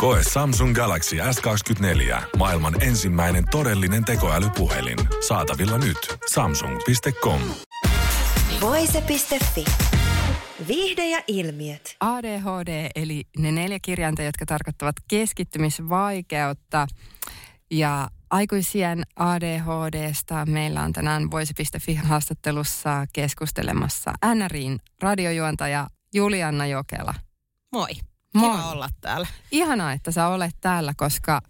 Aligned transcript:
Koe 0.00 0.20
Samsung 0.32 0.74
Galaxy 0.74 1.16
S24. 1.16 2.22
Maailman 2.36 2.82
ensimmäinen 2.82 3.44
todellinen 3.50 4.04
tekoälypuhelin. 4.04 4.98
Saatavilla 5.28 5.78
nyt. 5.78 5.96
Samsung.com. 6.32 7.40
Voise.fi. 8.60 9.64
Viihde 10.68 11.08
ja 11.08 11.22
ilmiöt. 11.26 11.96
ADHD, 12.00 12.88
eli 12.94 13.24
ne 13.38 13.52
neljä 13.52 13.78
kirjainta, 13.82 14.22
jotka 14.22 14.46
tarkoittavat 14.46 14.96
keskittymisvaikeutta. 15.08 16.86
Ja 17.70 18.08
aikuisien 18.30 19.02
ADHDsta 19.16 20.46
meillä 20.46 20.82
on 20.82 20.92
tänään 20.92 21.30
Voise.fi-haastattelussa 21.30 23.06
keskustelemassa 23.12 24.12
NRIin 24.34 24.80
radiojuontaja 25.02 25.86
Julianna 26.14 26.66
Jokela. 26.66 27.14
Moi. 27.72 28.09
Moi. 28.34 28.56
Kiva 28.56 28.70
olla 28.70 28.88
täällä. 29.00 29.26
Ihanaa, 29.50 29.92
että 29.92 30.10
sä 30.10 30.28
olet 30.28 30.56
täällä, 30.60 30.92
koska 30.96 31.40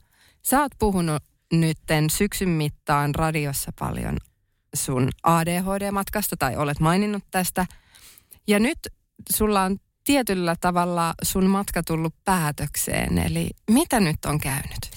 sä 0.43 0.61
oot 0.61 0.73
puhunut 0.79 1.23
nytten 1.53 2.11
syksyn 2.11 2.49
mittaan 2.49 3.15
radiossa 3.15 3.73
paljon 3.79 4.17
sun 4.75 5.09
ADHD-matkasta 5.23 6.37
tai 6.39 6.57
olet 6.57 6.81
maininnut 6.81 7.25
tästä. 7.31 7.67
Ja 8.47 8.59
nyt 8.59 8.79
sulla 9.33 9.63
on 9.63 9.77
tietyllä 10.05 10.57
tavalla 10.61 11.15
sun 11.23 11.47
matka 11.47 11.83
tullut 11.83 12.15
päätökseen, 12.25 13.19
eli 13.19 13.51
mitä 13.71 14.01
nyt 14.01 14.25
on 14.27 14.41
käynyt? 14.41 14.91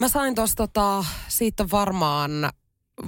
Mä 0.00 0.08
sain 0.08 0.34
tosta 0.34 0.56
tota, 0.56 1.04
siitä 1.28 1.70
varmaan 1.70 2.30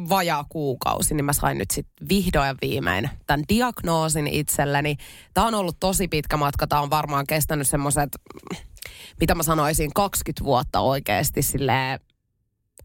vajaa 0.09 0.45
kuukausi, 0.49 1.15
niin 1.15 1.25
mä 1.25 1.33
sain 1.33 1.59
nyt 1.59 1.71
sitten 1.71 2.09
vihdoin 2.09 2.57
viimein 2.63 3.11
tämän 3.27 3.45
diagnoosin 3.49 4.27
itselleni. 4.27 4.97
Tämä 5.35 5.47
on 5.47 5.55
ollut 5.55 5.77
tosi 5.81 6.09
pitkä 6.09 6.37
matka. 6.37 6.67
Tämä 6.67 6.83
on 6.83 6.91
varmaan 6.91 7.27
kestänyt 7.27 7.69
semmoiset, 7.69 8.09
mitä 9.21 9.35
mä 9.35 9.43
sanoisin, 9.43 9.95
20 9.95 10.45
vuotta 10.45 10.81
oikeasti 10.81 11.43
sille 11.43 12.01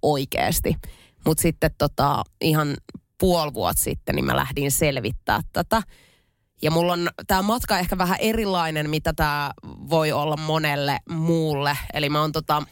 oikeasti. 0.02 0.76
Mutta 1.26 1.42
sitten 1.42 1.72
tota, 1.78 2.24
ihan 2.42 2.78
puoli 3.20 3.54
vuotta 3.54 3.84
sitten, 3.84 4.16
niin 4.16 4.26
mä 4.26 4.36
lähdin 4.36 4.72
selvittää 4.72 5.42
tätä. 5.54 5.82
Ja 6.62 6.72
mulla 6.72 6.94
on 6.94 7.10
tämä 7.28 7.42
matka 7.42 7.80
ehkä 7.80 7.98
vähän 7.98 8.18
erilainen, 8.20 8.90
mitä 8.90 9.14
tämä 9.14 9.52
voi 9.90 10.12
olla 10.12 10.38
monelle 10.38 11.00
muulle. 11.10 11.78
Eli 11.94 12.10
mä 12.10 12.22
oon 12.22 12.32
tota, 12.32 12.64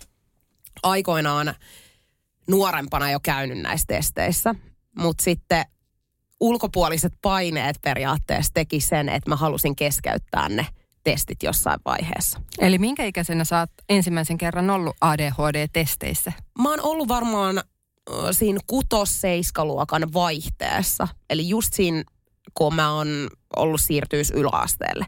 aikoinaan 0.84 1.56
nuorempana 2.47 3.11
jo 3.11 3.20
käynyt 3.20 3.58
näissä 3.58 3.86
testeissä. 3.88 4.56
Mutta 4.97 5.23
sitten 5.23 5.66
ulkopuoliset 6.39 7.14
paineet 7.22 7.75
periaatteessa 7.81 8.53
teki 8.53 8.80
sen, 8.80 9.09
että 9.09 9.30
mä 9.30 9.36
halusin 9.36 9.75
keskeyttää 9.75 10.50
ne 10.50 10.67
testit 11.03 11.44
jossain 11.44 11.80
vaiheessa. 11.86 12.42
Eli 12.59 12.78
minkä 12.78 13.06
ikäisenä 13.06 13.44
sä 13.44 13.59
oot 13.59 13.69
ensimmäisen 13.89 14.38
kerran 14.38 14.69
ollut 14.69 14.95
ADHD-testeissä? 15.02 16.31
Mä 16.59 16.69
oon 16.69 16.81
ollut 16.81 17.08
varmaan 17.08 17.62
siinä 18.31 18.59
kutos-seiskaluokan 18.67 20.14
vaihteessa. 20.14 21.08
Eli 21.30 21.50
just 21.50 21.73
siinä, 21.73 22.03
kun 22.53 22.75
mä 22.75 22.94
oon 22.94 23.30
ollut 23.56 23.81
siirtyys 23.81 24.31
yläasteelle. 24.31 25.06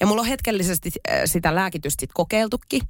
Ja 0.00 0.06
mulla 0.06 0.20
on 0.20 0.28
hetkellisesti 0.28 0.90
sitä 1.24 1.54
lääkitystä 1.54 2.00
sit 2.00 2.10
kokeiltukin. 2.14 2.80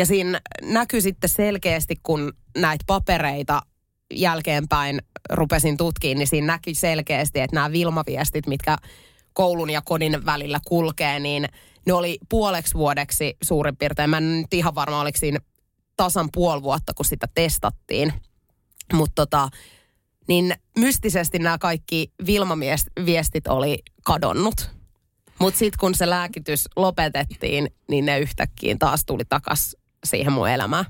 Ja 0.00 0.06
siinä 0.06 0.40
näkyy 0.62 1.00
sitten 1.00 1.30
selkeästi, 1.30 1.96
kun 2.02 2.32
näitä 2.58 2.84
papereita 2.86 3.62
jälkeenpäin 4.14 5.02
rupesin 5.30 5.76
tutkiin, 5.76 6.18
niin 6.18 6.28
siinä 6.28 6.46
näki 6.46 6.74
selkeästi, 6.74 7.40
että 7.40 7.56
nämä 7.56 7.72
Vilma-viestit, 7.72 8.46
mitkä 8.46 8.76
koulun 9.32 9.70
ja 9.70 9.82
kodin 9.84 10.26
välillä 10.26 10.60
kulkee, 10.68 11.18
niin 11.18 11.48
ne 11.86 11.92
oli 11.92 12.18
puoleksi 12.28 12.74
vuodeksi 12.74 13.36
suurin 13.42 13.76
piirtein. 13.76 14.10
Mä 14.10 14.16
en 14.16 14.40
nyt 14.40 14.54
ihan 14.54 14.74
varma, 14.74 15.00
oliko 15.00 15.18
siinä 15.18 15.38
tasan 15.96 16.28
puoli 16.32 16.62
vuotta, 16.62 16.94
kun 16.94 17.04
sitä 17.04 17.26
testattiin. 17.34 18.12
Mutta 18.92 19.14
tota, 19.14 19.48
niin 20.28 20.54
mystisesti 20.78 21.38
nämä 21.38 21.58
kaikki 21.58 22.12
Vilma-viestit 22.26 23.48
oli 23.48 23.78
kadonnut. 24.04 24.70
Mutta 25.38 25.58
sitten 25.58 25.78
kun 25.80 25.94
se 25.94 26.10
lääkitys 26.10 26.68
lopetettiin, 26.76 27.70
niin 27.88 28.06
ne 28.06 28.18
yhtäkkiä 28.18 28.76
taas 28.78 29.04
tuli 29.04 29.24
takas 29.28 29.76
siihen 30.04 30.32
mun 30.32 30.48
elämään. 30.48 30.84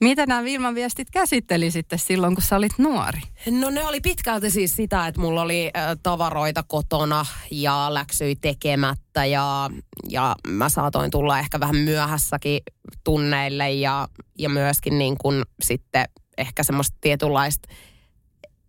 Mitä 0.00 0.26
nämä 0.26 0.44
Vilman 0.44 0.74
viestit 0.74 1.10
käsitteli 1.10 1.70
sitten 1.70 1.98
silloin, 1.98 2.34
kun 2.34 2.42
sä 2.42 2.56
olit 2.56 2.78
nuori? 2.78 3.20
No 3.50 3.70
ne 3.70 3.84
oli 3.84 4.00
pitkälti 4.00 4.50
siis 4.50 4.76
sitä, 4.76 5.06
että 5.06 5.20
mulla 5.20 5.42
oli 5.42 5.70
tavaroita 6.02 6.62
kotona 6.62 7.26
ja 7.50 7.94
läksyi 7.94 8.36
tekemättä 8.36 9.24
ja, 9.24 9.70
ja 10.08 10.36
mä 10.48 10.68
saatoin 10.68 11.10
tulla 11.10 11.38
ehkä 11.38 11.60
vähän 11.60 11.76
myöhässäkin 11.76 12.60
tunneille 13.04 13.72
ja, 13.72 14.08
ja 14.38 14.48
myöskin 14.48 14.98
niin 14.98 15.16
kuin 15.18 15.42
sitten 15.62 16.04
ehkä 16.38 16.62
semmoista 16.62 16.96
tietynlaista, 17.00 17.68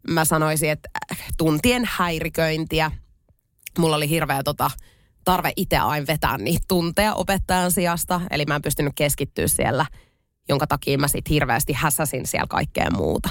mä 0.10 0.26
sanoisin, 0.26 0.70
että 0.70 0.90
tuntien 1.38 1.84
häiriköintiä. 1.92 2.92
Mulla 3.78 3.96
oli 3.96 4.10
hirveä 4.10 4.44
tota, 4.44 4.72
tarve 5.26 5.52
itse 5.56 5.78
aina 5.78 6.08
vetää 6.08 6.38
niitä 6.38 6.66
tunteja 6.68 7.14
opettajan 7.14 7.72
sijasta, 7.72 8.22
eli 8.32 8.46
mä 8.46 8.56
en 8.56 8.62
pystynyt 8.62 8.94
keskittyä 8.96 9.48
siellä– 9.48 9.86
jonka 10.50 10.68
takia 10.68 10.98
mä 10.98 11.08
sitten 11.08 11.34
hirveästi 11.34 11.74
häsäsin 11.74 12.28
siellä 12.28 12.48
kaikkea 12.50 12.92
muuta. 12.92 13.30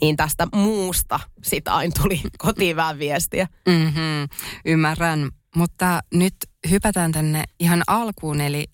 Niin 0.00 0.16
tästä 0.16 0.48
muusta 0.54 1.20
sitä 1.42 1.74
aina 1.74 1.92
tuli 2.02 2.20
kotiin 2.38 2.76
vähän 2.76 2.98
viestiä. 2.98 3.48
Mm-hmm, 3.66 4.28
ymmärrän, 4.64 5.30
mutta 5.56 6.00
nyt 6.14 6.34
hypätään 6.70 7.12
tänne 7.12 7.44
ihan 7.60 7.82
alkuun, 7.86 8.40
eli 8.40 8.66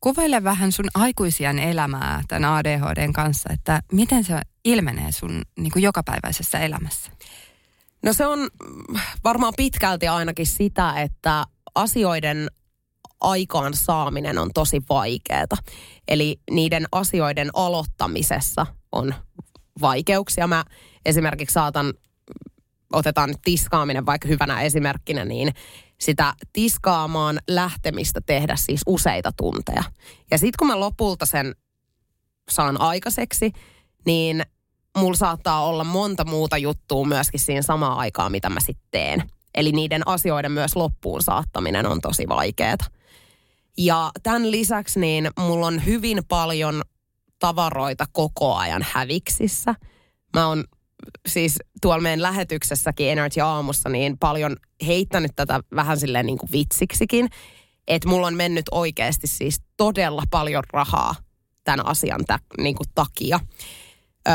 kuvaile 0.00 0.44
vähän 0.44 0.72
sun 0.72 0.88
aikuisian 0.94 1.58
elämää 1.58 2.22
tämän 2.28 2.54
ADHDn 2.54 3.12
kanssa, 3.12 3.48
että 3.52 3.80
miten 3.92 4.24
se 4.24 4.40
ilmenee 4.64 5.12
sun 5.12 5.42
niin 5.58 5.72
kuin 5.72 5.82
jokapäiväisessä 5.82 6.58
elämässä? 6.58 7.10
No 8.02 8.12
se 8.12 8.26
on 8.26 8.38
varmaan 9.24 9.52
pitkälti 9.56 10.08
ainakin 10.08 10.46
sitä, 10.46 11.00
että 11.00 11.44
asioiden 11.76 12.48
aikaan 13.20 13.74
saaminen 13.74 14.38
on 14.38 14.50
tosi 14.54 14.82
vaikeaa. 14.88 15.56
Eli 16.08 16.40
niiden 16.50 16.86
asioiden 16.92 17.50
aloittamisessa 17.54 18.66
on 18.92 19.14
vaikeuksia. 19.80 20.46
Mä 20.46 20.64
esimerkiksi 21.04 21.54
saatan, 21.54 21.94
otetaan 22.92 23.34
tiskaaminen 23.44 24.06
vaikka 24.06 24.28
hyvänä 24.28 24.60
esimerkkinä, 24.60 25.24
niin 25.24 25.52
sitä 26.00 26.34
tiskaamaan 26.52 27.38
lähtemistä 27.48 28.20
tehdä 28.26 28.56
siis 28.56 28.80
useita 28.86 29.32
tunteja. 29.36 29.82
Ja 30.30 30.38
sitten 30.38 30.58
kun 30.58 30.66
mä 30.66 30.80
lopulta 30.80 31.26
sen 31.26 31.54
saan 32.50 32.80
aikaiseksi, 32.80 33.52
niin 34.06 34.42
mulla 34.98 35.16
saattaa 35.16 35.66
olla 35.66 35.84
monta 35.84 36.24
muuta 36.24 36.58
juttua 36.58 37.04
myöskin 37.04 37.40
siinä 37.40 37.62
samaan 37.62 37.98
aikaan, 37.98 38.32
mitä 38.32 38.50
mä 38.50 38.60
sitten 38.60 38.88
teen. 38.90 39.30
Eli 39.56 39.72
niiden 39.72 40.08
asioiden 40.08 40.52
myös 40.52 40.76
loppuun 40.76 41.22
saattaminen 41.22 41.86
on 41.86 42.00
tosi 42.00 42.28
vaikeaa. 42.28 42.76
Ja 43.78 44.10
tämän 44.22 44.50
lisäksi 44.50 45.00
niin 45.00 45.30
mulla 45.38 45.66
on 45.66 45.84
hyvin 45.84 46.22
paljon 46.28 46.82
tavaroita 47.38 48.04
koko 48.12 48.54
ajan 48.54 48.86
häviksissä. 48.92 49.74
Mä 50.36 50.46
oon 50.48 50.64
siis 51.28 51.58
tuolla 51.82 52.02
meidän 52.02 52.22
lähetyksessäkin 52.22 53.10
Energy 53.10 53.40
Aamussa 53.40 53.88
niin 53.88 54.18
paljon 54.18 54.56
heittänyt 54.86 55.32
tätä 55.36 55.60
vähän 55.74 56.00
silleen 56.00 56.26
niin 56.26 56.38
kuin 56.38 56.52
vitsiksikin. 56.52 57.28
Että 57.88 58.08
mulla 58.08 58.26
on 58.26 58.36
mennyt 58.36 58.64
oikeasti 58.70 59.26
siis 59.26 59.62
todella 59.76 60.22
paljon 60.30 60.64
rahaa 60.72 61.14
tämän 61.64 61.86
asian 61.86 62.24
tä, 62.26 62.38
niin 62.58 62.74
kuin 62.74 62.88
takia. 62.94 63.40
Öö, 64.28 64.34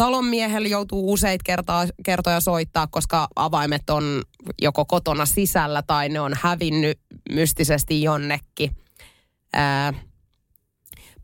talonmiehellä 0.00 0.68
joutuu 0.68 1.12
useita 1.12 1.42
kertaa, 1.44 1.86
kertoja 2.04 2.40
soittaa, 2.40 2.86
koska 2.86 3.28
avaimet 3.36 3.90
on 3.90 4.22
joko 4.62 4.84
kotona 4.84 5.26
sisällä 5.26 5.82
tai 5.82 6.08
ne 6.08 6.20
on 6.20 6.32
hävinnyt 6.40 6.98
mystisesti 7.30 8.02
jonnekin. 8.02 8.76
Ää, 9.52 9.92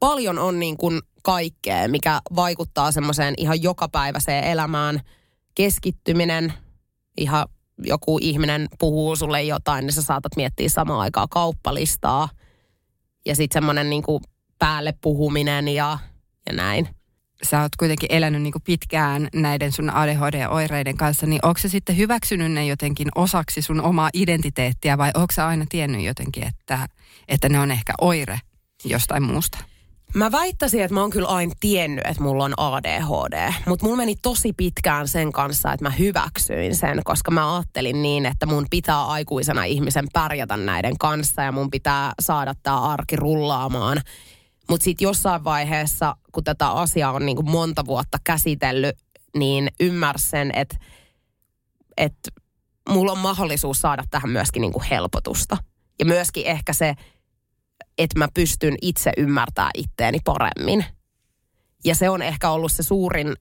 paljon 0.00 0.38
on 0.38 0.58
niin 0.58 0.76
kuin 0.76 1.00
kaikkea, 1.23 1.88
mikä 1.88 2.20
vaikuttaa 2.37 2.93
semmoiseen 2.93 3.34
ihan 3.37 3.62
jokapäiväiseen 3.62 4.44
elämään. 4.44 5.00
Keskittyminen, 5.55 6.52
ihan 7.17 7.46
joku 7.78 8.19
ihminen 8.23 8.67
puhuu 8.78 9.17
sulle 9.17 9.43
jotain, 9.43 9.87
niin 9.87 9.94
sä 9.94 10.02
saatat 10.02 10.37
miettiä 10.37 10.69
samaan 10.69 11.00
aikaan 11.00 11.28
kauppalistaa. 11.28 12.28
Ja 13.26 13.37
sitten 13.37 13.56
semmoinen 13.56 13.90
niin 13.90 14.02
päälle 14.58 14.94
puhuminen 15.00 15.69
ja, 15.69 15.99
ja 16.46 16.52
näin. 16.52 16.88
Sä 17.43 17.62
oot 17.62 17.77
kuitenkin 17.77 18.12
elänyt 18.12 18.43
niin 18.43 18.55
pitkään 18.65 19.29
näiden 19.35 19.73
sun 19.73 19.91
ADHD-oireiden 19.91 20.97
kanssa, 20.97 21.27
niin 21.27 21.41
onko 21.43 21.61
se 21.61 21.69
sitten 21.69 21.97
hyväksynyt 21.97 22.53
ne 22.53 22.67
jotenkin 22.67 23.09
osaksi 23.15 23.62
sun 23.62 23.81
omaa 23.81 24.11
identiteettiä 24.15 24.99
vai 24.99 25.11
onko 25.15 25.33
sä 25.33 25.47
aina 25.47 25.67
tiennyt 25.69 26.05
jotenkin, 26.05 26.47
että, 26.47 26.88
että 27.29 27.49
ne 27.49 27.61
on 27.61 27.71
ehkä 27.71 27.93
oire 28.00 28.41
jostain 28.85 29.23
muusta? 29.23 29.59
Mä 30.15 30.33
väittäisin, 30.33 30.83
että 30.83 30.94
mä 30.94 31.00
oon 31.00 31.11
kyllä 31.11 31.29
aina 31.29 31.53
tiennyt, 31.61 32.06
että 32.06 32.23
mulla 32.23 32.44
on 32.44 32.55
ADHD, 32.56 33.53
mutta 33.67 33.85
mulla 33.85 33.97
meni 33.97 34.15
tosi 34.23 34.53
pitkään 34.53 35.09
sen 35.09 35.33
kanssa, 35.33 35.73
että 35.73 35.85
mä 35.85 35.91
hyväksyin 35.91 36.77
sen, 36.77 37.00
koska 37.05 37.31
mä 37.31 37.56
ajattelin 37.56 38.03
niin, 38.03 38.27
että 38.27 38.47
mun 38.47 38.67
pitää 38.71 39.06
aikuisena 39.06 39.65
ihmisen 39.65 40.06
pärjätä 40.12 40.56
näiden 40.56 40.99
kanssa 40.99 41.43
ja 41.43 41.53
mun 41.53 41.71
pitää 41.71 42.12
saada 42.21 42.55
tämä 42.62 42.81
arki 42.81 43.17
rullaamaan. 43.17 44.00
Mutta 44.70 44.84
sitten 44.84 45.04
jossain 45.04 45.44
vaiheessa, 45.44 46.16
kun 46.32 46.44
tätä 46.44 46.70
asiaa 46.70 47.12
on 47.12 47.26
niin 47.26 47.36
kuin 47.36 47.50
monta 47.50 47.86
vuotta 47.86 48.18
käsitellyt, 48.24 48.98
niin 49.36 49.68
ymmärsen, 49.80 50.50
että, 50.54 50.76
että 51.96 52.30
mulla 52.88 53.12
on 53.12 53.18
mahdollisuus 53.18 53.80
saada 53.80 54.04
tähän 54.10 54.30
myöskin 54.30 54.60
niin 54.60 54.72
kuin 54.72 54.84
helpotusta. 54.84 55.56
Ja 55.98 56.04
myöskin 56.04 56.46
ehkä 56.46 56.72
se 56.72 56.94
että 57.98 58.18
mä 58.18 58.28
pystyn 58.34 58.74
itse 58.82 59.12
ymmärtämään 59.16 59.70
itteeni 59.74 60.18
paremmin. 60.24 60.84
Ja 61.84 61.94
se 61.94 62.10
on 62.10 62.22
ehkä 62.22 62.50
ollut 62.50 62.72
se 62.72 62.82
suurin 62.82 63.34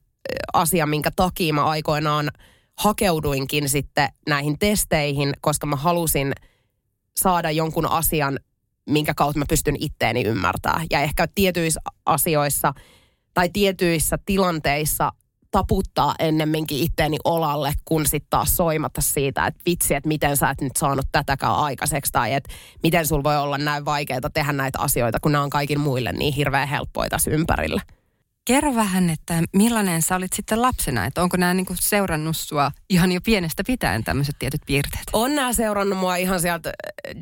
asia, 0.54 0.86
minkä 0.86 1.12
takia 1.16 1.54
mä 1.54 1.66
aikoinaan 1.66 2.31
hakeuduinkin 2.77 3.69
sitten 3.69 4.10
näihin 4.30 4.60
testeihin, 4.60 5.33
koska 5.42 5.68
mä 5.68 5.75
halusin 5.75 6.33
saada 7.18 7.51
jonkun 7.51 7.86
asian, 7.86 8.39
minkä 8.90 9.14
kautta 9.14 9.40
mä 9.40 9.46
pystyn 9.50 9.76
itteeni 9.80 10.24
ymmärtämään. 10.24 10.88
Ja 10.92 11.00
ehkä 11.00 11.28
tietyissä 11.36 11.82
asioissa 12.06 12.74
tai 13.34 13.50
tietyissä 13.50 14.18
tilanteissa 14.26 15.12
taputtaa 15.52 16.16
ennemminkin 16.20 16.80
itteeni 16.80 17.18
olalle, 17.24 17.74
kun 17.86 18.06
sitten 18.06 18.30
taas 18.30 18.58
soimata 18.58 19.02
siitä, 19.02 19.48
että 19.48 19.62
vitsi, 19.66 19.96
että 19.96 20.08
miten 20.08 20.38
sä 20.38 20.50
et 20.50 20.62
nyt 20.62 20.76
saanut 20.78 21.06
tätäkään 21.12 21.56
aikaiseksi, 21.56 22.12
tai 22.12 22.34
että 22.34 22.54
miten 22.84 23.08
sul 23.08 23.24
voi 23.24 23.38
olla 23.38 23.58
näin 23.58 23.86
vaikeaa 23.86 24.30
tehdä 24.34 24.54
näitä 24.54 24.80
asioita, 24.80 25.20
kun 25.20 25.32
nämä 25.32 25.44
on 25.44 25.50
kaikille 25.50 25.84
muille 25.84 26.12
niin 26.12 26.34
hirveän 26.34 26.68
helppoja 26.68 27.10
tässä 27.10 27.32
ympärillä. 27.32 27.82
Kerro 28.46 28.76
vähän, 28.76 29.10
että 29.10 29.44
millainen 29.54 30.02
sä 30.02 30.16
olit 30.16 30.34
sitten 30.34 30.62
lapsena, 30.62 31.06
että 31.06 31.24
onko 31.24 31.38
nämä 31.38 31.54
niinku 31.54 31.74
seurannut 31.80 32.38
sua 32.38 32.72
ihan 32.90 33.12
jo 33.12 33.22
pienestä 33.22 33.64
pitäen 33.68 34.04
tämmöiset 34.04 34.36
tietyt 34.40 34.62
piirteet? 34.66 35.04
On 35.14 35.36
nämä 35.36 35.54
seurannut 35.54 36.00
mua 36.00 36.16
ihan 36.16 36.40
sieltä 36.40 36.74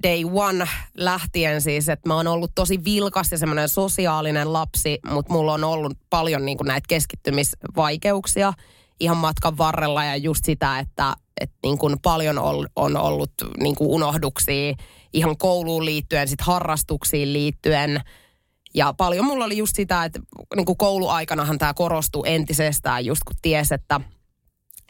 day 0.03 0.23
one 0.33 0.67
lähtien 0.97 1.61
siis, 1.61 1.89
että 1.89 2.09
mä 2.09 2.15
oon 2.15 2.27
ollut 2.27 2.51
tosi 2.55 2.83
vilkas 2.83 3.31
ja 3.31 3.37
semmoinen 3.37 3.69
sosiaalinen 3.69 4.53
lapsi, 4.53 4.99
mutta 5.09 5.33
mulla 5.33 5.53
on 5.53 5.63
ollut 5.63 5.97
paljon 6.09 6.45
niinku 6.45 6.63
näitä 6.63 6.85
keskittymisvaikeuksia 6.87 8.53
ihan 8.99 9.17
matkan 9.17 9.57
varrella 9.57 10.03
ja 10.03 10.15
just 10.15 10.45
sitä, 10.45 10.79
että, 10.79 11.15
että 11.41 11.57
niin 11.63 11.77
kuin 11.77 11.99
paljon 12.01 12.39
on 12.75 12.97
ollut 12.97 13.31
niin 13.59 13.75
kuin 13.75 13.89
unohduksia 13.89 14.73
ihan 15.13 15.37
kouluun 15.37 15.85
liittyen, 15.85 16.27
sitten 16.27 16.45
harrastuksiin 16.45 17.33
liittyen– 17.33 18.01
ja 18.75 18.93
paljon 18.93 19.25
mulla 19.25 19.45
oli 19.45 19.57
just 19.57 19.75
sitä, 19.75 20.03
että 20.03 20.19
niin 20.55 20.65
kuin 20.65 20.77
kouluaikanahan 20.77 21.57
tämä 21.57 21.73
korostui 21.73 22.23
entisestään, 22.25 23.05
just 23.05 23.23
kun 23.23 23.35
ties, 23.41 23.71
että 23.71 24.01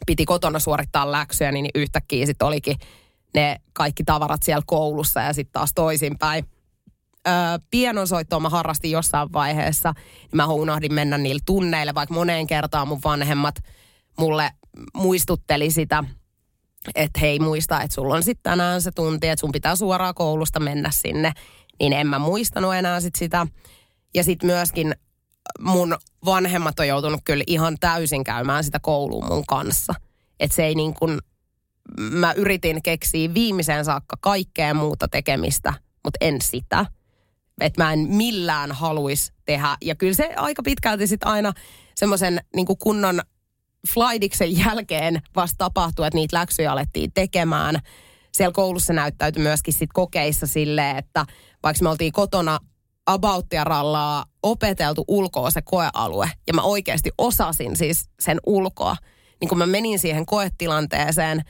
piti 0.06 0.24
kotona 0.24 0.58
suorittaa 0.58 1.12
läksyjä, 1.12 1.52
niin 1.52 1.68
yhtäkkiä 1.74 2.26
sitten 2.26 2.48
olikin 2.48 2.76
ne 3.34 3.60
kaikki 3.72 4.04
tavarat 4.04 4.42
siellä 4.42 4.62
koulussa 4.66 5.20
ja 5.20 5.32
sitten 5.32 5.52
taas 5.52 5.70
toisinpäin. 5.74 6.44
Öö, 7.28 7.34
pienonsoittoa 7.70 8.40
mä 8.40 8.48
harrastin 8.48 8.90
jossain 8.90 9.32
vaiheessa, 9.32 9.92
niin 10.20 10.36
mä 10.36 10.46
unohdin 10.46 10.94
mennä 10.94 11.18
niille 11.18 11.40
tunneille, 11.46 11.94
vaikka 11.94 12.14
moneen 12.14 12.46
kertaan 12.46 12.88
mun 12.88 13.00
vanhemmat 13.04 13.54
mulle 14.18 14.50
muistutteli 14.94 15.70
sitä, 15.70 16.04
että 16.94 17.20
hei 17.20 17.38
muista, 17.38 17.82
että 17.82 17.94
sulla 17.94 18.14
on 18.14 18.22
sitten 18.22 18.42
tänään 18.42 18.82
se 18.82 18.90
tunti, 18.90 19.28
että 19.28 19.40
sun 19.40 19.52
pitää 19.52 19.76
suoraan 19.76 20.14
koulusta 20.14 20.60
mennä 20.60 20.90
sinne 20.90 21.32
niin 21.80 21.92
en 21.92 22.06
mä 22.06 22.18
muistanut 22.18 22.74
enää 22.74 23.00
sit 23.00 23.14
sitä. 23.14 23.46
Ja 24.14 24.24
sitten 24.24 24.46
myöskin 24.46 24.94
mun 25.60 25.96
vanhemmat 26.24 26.80
on 26.80 26.88
joutunut 26.88 27.20
kyllä 27.24 27.44
ihan 27.46 27.76
täysin 27.80 28.24
käymään 28.24 28.64
sitä 28.64 28.78
kouluun 28.80 29.26
mun 29.26 29.46
kanssa. 29.46 29.94
Että 30.40 30.56
se 30.56 30.64
ei 30.64 30.74
niin 30.74 30.94
kuin, 30.94 31.18
mä 32.00 32.32
yritin 32.32 32.82
keksiä 32.82 33.34
viimeiseen 33.34 33.84
saakka 33.84 34.16
kaikkea 34.20 34.74
muuta 34.74 35.08
tekemistä, 35.08 35.74
mutta 36.04 36.18
en 36.20 36.40
sitä. 36.42 36.86
Että 37.60 37.84
mä 37.84 37.92
en 37.92 37.98
millään 37.98 38.72
haluaisi 38.72 39.32
tehdä. 39.44 39.76
Ja 39.82 39.94
kyllä 39.94 40.14
se 40.14 40.34
aika 40.36 40.62
pitkälti 40.62 41.06
sitten 41.06 41.28
aina 41.28 41.52
semmoisen 41.94 42.40
niin 42.56 42.66
kunnon 42.78 43.20
flightiksen 43.88 44.58
jälkeen 44.58 45.22
vasta 45.36 45.58
tapahtui, 45.58 46.06
että 46.06 46.16
niitä 46.16 46.36
läksyjä 46.36 46.72
alettiin 46.72 47.12
tekemään. 47.12 47.80
Siellä 48.32 48.52
koulussa 48.52 48.92
näyttäytyi 48.92 49.42
myöskin 49.42 49.74
sit 49.74 49.90
kokeissa 49.92 50.46
silleen, 50.46 50.96
että 50.96 51.26
vaikka 51.64 51.82
me 51.82 51.88
oltiin 51.88 52.12
kotona 52.12 52.58
rallaa 53.64 54.24
opeteltu 54.42 55.04
ulkoa 55.08 55.50
se 55.50 55.62
koealue, 55.62 56.30
ja 56.46 56.54
mä 56.54 56.62
oikeasti 56.62 57.10
osasin 57.18 57.76
siis 57.76 58.08
sen 58.20 58.40
ulkoa, 58.46 58.96
niin 59.40 59.48
kun 59.48 59.58
mä 59.58 59.66
menin 59.66 59.98
siihen 59.98 60.26
koetilanteeseen, 60.26 61.42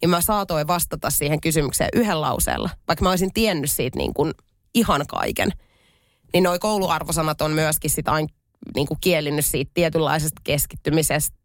niin 0.00 0.10
mä 0.10 0.20
saatoin 0.20 0.66
vastata 0.66 1.10
siihen 1.10 1.40
kysymykseen 1.40 1.90
yhden 1.92 2.20
lauseella, 2.20 2.70
vaikka 2.88 3.02
mä 3.02 3.10
olisin 3.10 3.32
tiennyt 3.32 3.70
siitä 3.70 3.98
niin 3.98 4.14
kuin 4.14 4.32
ihan 4.74 5.06
kaiken. 5.08 5.52
Niin 6.32 6.44
noi 6.44 6.58
kouluarvosanat 6.58 7.40
on 7.40 7.50
myöskin 7.50 7.90
sit 7.90 8.08
aina 8.08 8.28
niin 8.74 8.86
kuin 8.86 8.98
kielinnyt 9.00 9.46
siitä 9.46 9.70
tietynlaisesta 9.74 10.40
keskittymisestä, 10.44 11.36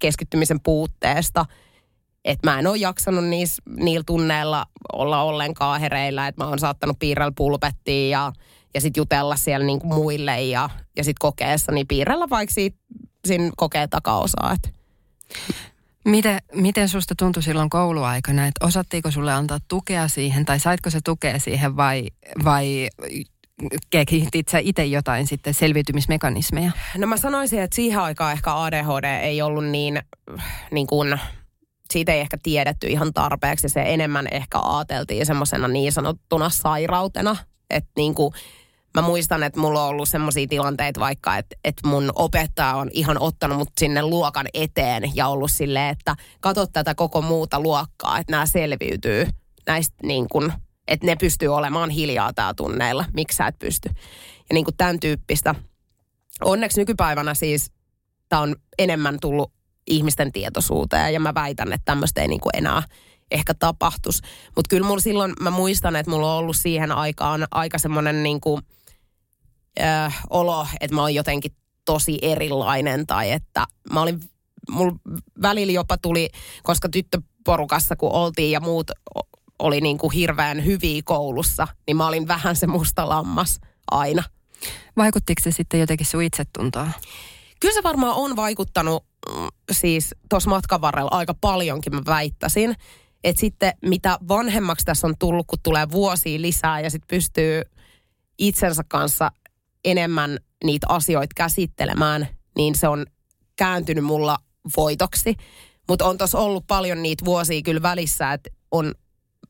keskittymisen 0.00 0.60
puutteesta– 0.60 1.46
että 2.24 2.50
mä 2.50 2.58
en 2.58 2.66
ole 2.66 2.76
jaksanut 2.76 3.24
niis, 3.24 3.62
niillä 3.76 4.04
tunneilla 4.06 4.66
olla 4.92 5.22
ollenkaan 5.22 5.80
hereillä, 5.80 6.28
että 6.28 6.44
mä 6.44 6.48
oon 6.48 6.58
saattanut 6.58 6.98
piirrellä 6.98 7.32
pulpettiin 7.36 8.10
ja, 8.10 8.32
ja 8.74 8.80
sitten 8.80 9.00
jutella 9.00 9.36
siellä 9.36 9.66
niinku 9.66 9.86
muille 9.86 10.42
ja, 10.42 10.70
ja 10.96 11.04
sitten 11.04 11.20
kokeessa, 11.20 11.72
niin 11.72 11.86
piirrellä 11.86 12.30
vaikka 12.30 12.54
siitä, 12.54 12.78
siinä 13.26 13.50
kokee 13.56 13.86
takaosaa. 13.86 14.56
Miten, 16.04 16.38
miten 16.54 16.88
susta 16.88 17.14
tuntui 17.18 17.42
silloin 17.42 17.70
kouluaikana, 17.70 18.46
että 18.46 18.66
osattiinko 18.66 19.10
sulle 19.10 19.32
antaa 19.32 19.58
tukea 19.68 20.08
siihen 20.08 20.44
tai 20.44 20.60
saitko 20.60 20.90
se 20.90 21.00
tukea 21.04 21.38
siihen 21.38 21.76
vai, 21.76 22.06
vai 22.44 22.88
kehitit 23.90 24.48
sä 24.48 24.58
itse 24.58 24.84
jotain 24.84 25.26
sitten 25.26 25.54
selviytymismekanismeja? 25.54 26.70
No 26.98 27.06
mä 27.06 27.16
sanoisin, 27.16 27.62
että 27.62 27.76
siihen 27.76 28.00
aikaan 28.00 28.32
ehkä 28.32 28.54
ADHD 28.54 29.20
ei 29.20 29.42
ollut 29.42 29.64
niin, 29.64 30.02
niin 30.70 30.86
kuin 30.86 31.20
siitä 31.92 32.12
ei 32.12 32.20
ehkä 32.20 32.36
tiedetty 32.42 32.86
ihan 32.86 33.12
tarpeeksi. 33.12 33.68
Se 33.68 33.82
enemmän 33.86 34.28
ehkä 34.30 34.58
ajateltiin 34.62 35.26
semmoisena 35.26 35.68
niin 35.68 35.92
sanottuna 35.92 36.50
sairautena. 36.50 37.36
Että 37.70 37.90
niin 37.96 38.14
kuin, 38.14 38.34
mä 38.94 39.02
muistan, 39.02 39.42
että 39.42 39.60
mulla 39.60 39.82
on 39.82 39.88
ollut 39.88 40.08
semmoisia 40.08 40.46
tilanteita 40.46 41.00
vaikka, 41.00 41.36
että, 41.36 41.56
että 41.64 41.88
mun 41.88 42.12
opettaja 42.14 42.74
on 42.74 42.90
ihan 42.92 43.18
ottanut 43.20 43.58
mut 43.58 43.72
sinne 43.80 44.02
luokan 44.02 44.46
eteen 44.54 45.02
ja 45.14 45.28
ollut 45.28 45.50
silleen, 45.50 45.88
että 45.88 46.16
katso 46.40 46.66
tätä 46.66 46.94
koko 46.94 47.22
muuta 47.22 47.60
luokkaa, 47.60 48.18
että 48.18 48.30
nämä 48.30 48.46
selviytyy 48.46 49.26
näistä 49.66 49.96
niin 50.02 50.28
kuin, 50.28 50.52
että 50.88 51.06
ne 51.06 51.16
pystyy 51.16 51.48
olemaan 51.48 51.90
hiljaa 51.90 52.32
tää 52.32 52.54
tunneilla, 52.54 53.04
miksi 53.14 53.36
sä 53.36 53.46
et 53.46 53.58
pysty. 53.58 53.88
Ja 54.38 54.54
niin 54.54 54.64
kuin 54.64 54.76
tämän 54.76 55.00
tyyppistä. 55.00 55.54
Onneksi 56.40 56.80
nykypäivänä 56.80 57.34
siis 57.34 57.72
tämä 58.28 58.42
on 58.42 58.56
enemmän 58.78 59.18
tullut 59.20 59.52
ihmisten 59.86 60.32
tietoisuuteen 60.32 61.14
ja 61.14 61.20
mä 61.20 61.34
väitän, 61.34 61.72
että 61.72 61.84
tämmöistä 61.84 62.20
ei 62.20 62.28
niinku 62.28 62.48
enää 62.54 62.82
ehkä 63.30 63.54
tapahtuisi. 63.54 64.22
Mutta 64.56 64.68
kyllä 64.68 64.86
mulla 64.86 65.00
silloin, 65.00 65.32
mä 65.40 65.50
muistan, 65.50 65.96
että 65.96 66.10
mulla 66.10 66.32
on 66.32 66.38
ollut 66.38 66.56
siihen 66.56 66.92
aikaan 66.92 67.46
aika 67.50 67.78
semmoinen 67.78 68.22
niinku, 68.22 68.60
äh, 69.80 70.22
olo, 70.30 70.66
että 70.80 70.94
mä 70.94 71.00
oon 71.00 71.14
jotenkin 71.14 71.52
tosi 71.84 72.18
erilainen 72.22 73.06
tai 73.06 73.30
että 73.30 73.66
mä 73.92 74.02
olin, 74.02 74.20
mulla 74.70 74.96
välillä 75.42 75.72
jopa 75.72 75.98
tuli, 75.98 76.30
koska 76.62 76.88
tyttöporukassa 76.88 77.96
kun 77.96 78.12
oltiin 78.12 78.50
ja 78.50 78.60
muut 78.60 78.90
oli 79.58 79.80
niin 79.80 79.98
kuin 79.98 80.12
hirveän 80.12 80.64
hyviä 80.64 81.02
koulussa, 81.04 81.68
niin 81.86 81.96
mä 81.96 82.06
olin 82.06 82.28
vähän 82.28 82.56
se 82.56 82.66
musta 82.66 83.08
lammas 83.08 83.60
aina. 83.90 84.22
Vaikuttiko 84.96 85.40
se 85.44 85.50
sitten 85.50 85.80
jotenkin 85.80 86.06
sun 86.06 86.22
itsetuntoa? 86.22 86.88
Kyllä 87.62 87.74
se 87.74 87.82
varmaan 87.82 88.16
on 88.16 88.36
vaikuttanut 88.36 89.04
mm, 89.28 89.48
siis 89.72 90.14
tuossa 90.28 90.50
matkan 90.50 90.80
varrella 90.80 91.10
aika 91.12 91.34
paljonkin 91.40 91.94
mä 91.94 92.02
väittäisin. 92.06 92.74
Että 93.24 93.40
sitten 93.40 93.72
mitä 93.82 94.18
vanhemmaksi 94.28 94.84
tässä 94.84 95.06
on 95.06 95.14
tullut, 95.18 95.46
kun 95.46 95.58
tulee 95.62 95.90
vuosia 95.90 96.40
lisää 96.40 96.80
ja 96.80 96.90
sitten 96.90 97.16
pystyy 97.16 97.62
itsensä 98.38 98.82
kanssa 98.88 99.30
enemmän 99.84 100.38
niitä 100.64 100.86
asioita 100.88 101.34
käsittelemään, 101.36 102.28
niin 102.56 102.74
se 102.74 102.88
on 102.88 103.06
kääntynyt 103.56 104.04
mulla 104.04 104.38
voitoksi. 104.76 105.34
Mutta 105.88 106.04
on 106.04 106.18
tuossa 106.18 106.38
ollut 106.38 106.66
paljon 106.66 107.02
niitä 107.02 107.24
vuosia 107.24 107.62
kyllä 107.62 107.82
välissä, 107.82 108.32
että 108.32 108.50
on 108.70 108.94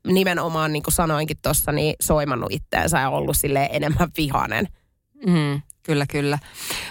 nimenomaan, 0.07 0.73
niin 0.73 0.83
kuin 0.83 0.93
sanoinkin 0.93 1.37
tuossa, 1.41 1.71
niin 1.71 1.95
soimannut 2.01 2.51
itteensä 2.51 2.99
ja 2.99 3.09
ollut 3.09 3.37
sille 3.37 3.69
enemmän 3.71 4.09
vihainen. 4.17 4.67
Mm, 5.27 5.61
kyllä, 5.83 6.05
kyllä. 6.05 6.39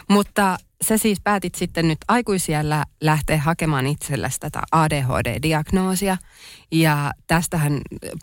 Mutta 0.09 0.59
sä 0.83 0.99
siis 0.99 1.21
päätit 1.25 1.55
sitten 1.55 1.89
nyt 1.89 1.99
aikuisiellä 2.09 2.85
lähteä 3.01 3.39
hakemaan 3.39 3.87
itsellesi 3.87 4.41
tätä 4.41 4.63
ADHD-diagnoosia. 4.73 6.17
Ja 6.73 7.13
tästähän 7.27 7.81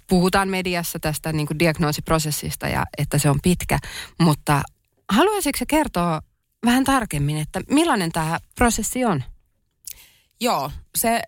puhutaan 0.10 0.50
mediassa 0.50 1.00
tästä 1.00 1.34
niin 1.34 1.48
kuin 1.48 1.60
diagnoosiprosessista 1.60 2.68
ja 2.68 2.86
että 2.98 3.18
se 3.18 3.30
on 3.30 3.40
pitkä. 3.44 3.80
Mutta 4.20 4.62
haluaisitko 5.10 5.66
kertoa 5.68 6.22
vähän 6.66 6.84
tarkemmin, 6.84 7.38
että 7.38 7.62
millainen 7.70 8.12
tämä 8.12 8.40
prosessi 8.56 9.06
on? 9.06 9.24
Joo, 10.42 10.72
se 10.98 11.22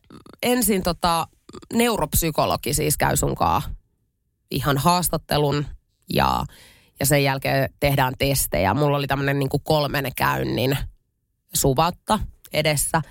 ensin 0.43 0.83
tota, 0.83 1.27
neuropsykologi 1.73 2.73
siis 2.73 2.97
käy 2.97 3.17
sunkaan 3.17 3.61
ihan 4.51 4.77
haastattelun 4.77 5.65
ja, 6.13 6.45
ja 6.99 7.05
sen 7.05 7.23
jälkeen 7.23 7.69
tehdään 7.79 8.13
testejä. 8.19 8.73
Mulla 8.73 8.97
oli 8.97 9.07
tämmöinen 9.07 9.39
niin 9.39 9.49
kolmen 9.63 10.11
käynnin 10.15 10.77
suvatta 11.53 12.19
edessä. 12.53 13.01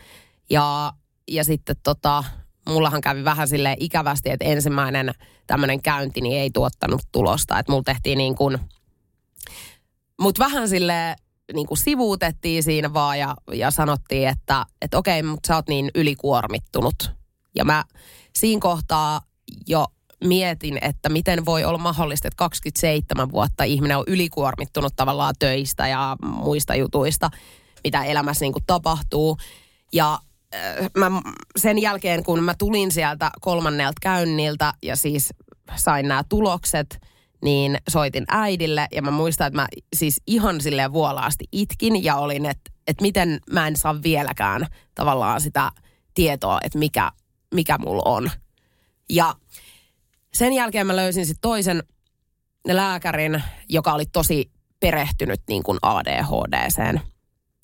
Ja, 0.51 0.93
ja 1.29 1.45
sitten 1.45 1.77
tota, 1.83 2.25
mullahan 2.69 3.01
kävi 3.01 3.25
vähän 3.25 3.49
sille 3.49 3.77
ikävästi, 3.81 4.31
että 4.31 4.45
ensimmäinen 4.45 5.11
tämmöinen 5.47 5.83
käynti 5.83 6.21
niin 6.21 6.41
ei 6.41 6.51
tuottanut 6.51 7.03
tulosta. 7.13 7.59
Että 7.59 7.73
mulla 7.73 7.85
tehtiin 7.85 8.19
niin 8.19 8.35
kuin, 8.35 8.59
mut 10.21 10.39
vähän 10.39 10.69
sille 10.69 11.17
niin 11.55 11.67
kuin 11.67 11.79
sivuutettiin 11.79 12.63
siinä 12.63 12.93
vaan 12.95 13.19
ja, 13.19 13.37
ja 13.53 13.71
sanottiin, 13.71 14.29
että, 14.29 14.67
että 14.83 14.99
okei, 14.99 15.23
mutta 15.23 15.47
sä 15.47 15.57
oot 15.57 15.69
niin 15.69 15.91
ylikuormittunut. 15.95 17.11
Ja 17.55 17.65
mä 17.65 17.85
siinä 18.37 18.61
kohtaa 18.61 19.21
jo 19.67 19.87
mietin, 20.25 20.79
että 20.83 21.09
miten 21.09 21.45
voi 21.45 21.65
olla 21.65 21.79
mahdollista, 21.79 22.29
että 22.29 22.37
27 22.37 23.33
vuotta 23.33 23.65
ihminen 23.65 23.97
on 23.97 24.05
ylikuormittunut 24.07 24.93
tavallaan 24.97 25.35
töistä 25.39 25.89
ja 25.89 26.17
muista 26.23 26.75
jutuista, 26.75 27.31
mitä 27.85 28.05
elämässä 28.05 28.45
niin 28.45 28.53
kuin 28.53 28.65
tapahtuu. 28.67 29.37
Ja 29.93 30.19
äh, 30.55 30.91
mä 30.97 31.11
sen 31.57 31.79
jälkeen, 31.79 32.25
kun 32.25 32.43
mä 32.43 32.55
tulin 32.59 32.93
sieltä 32.93 33.31
kolmannelta 33.41 33.99
käynniltä 34.01 34.75
ja 34.83 34.97
siis 34.97 35.35
sain 35.77 36.09
nämä 36.09 36.23
tulokset, 36.29 37.01
niin 37.43 37.79
soitin 37.89 38.25
äidille 38.29 38.89
ja 38.93 39.03
mä 39.03 39.11
muistan, 39.11 39.47
että 39.47 39.61
mä 39.61 39.67
siis 39.97 40.23
ihan 40.27 40.61
silleen 40.61 40.93
vuolaasti 40.93 41.45
itkin 41.53 42.05
ja 42.05 42.17
olin, 42.17 42.47
että, 42.47 42.71
että 42.87 43.03
miten 43.03 43.39
mä 43.53 43.67
en 43.67 43.77
saa 43.77 44.03
vieläkään 44.03 44.67
tavallaan 44.95 45.41
sitä 45.41 45.73
tietoa, 46.15 46.59
että 46.65 46.79
mikä, 46.79 47.13
mikä 47.55 47.79
mulla 47.79 48.03
on. 48.05 48.31
Ja 49.11 49.35
sen 50.35 50.53
jälkeen 50.53 50.87
mä 50.87 50.97
löysin 50.97 51.27
sitten 51.27 51.41
toisen 51.41 51.83
lääkärin, 52.69 53.43
joka 53.69 53.93
oli 53.93 54.07
tosi 54.07 54.51
perehtynyt 54.81 55.41
niin 55.49 55.63
kuin 55.63 55.79
ADHDseen. 55.83 57.01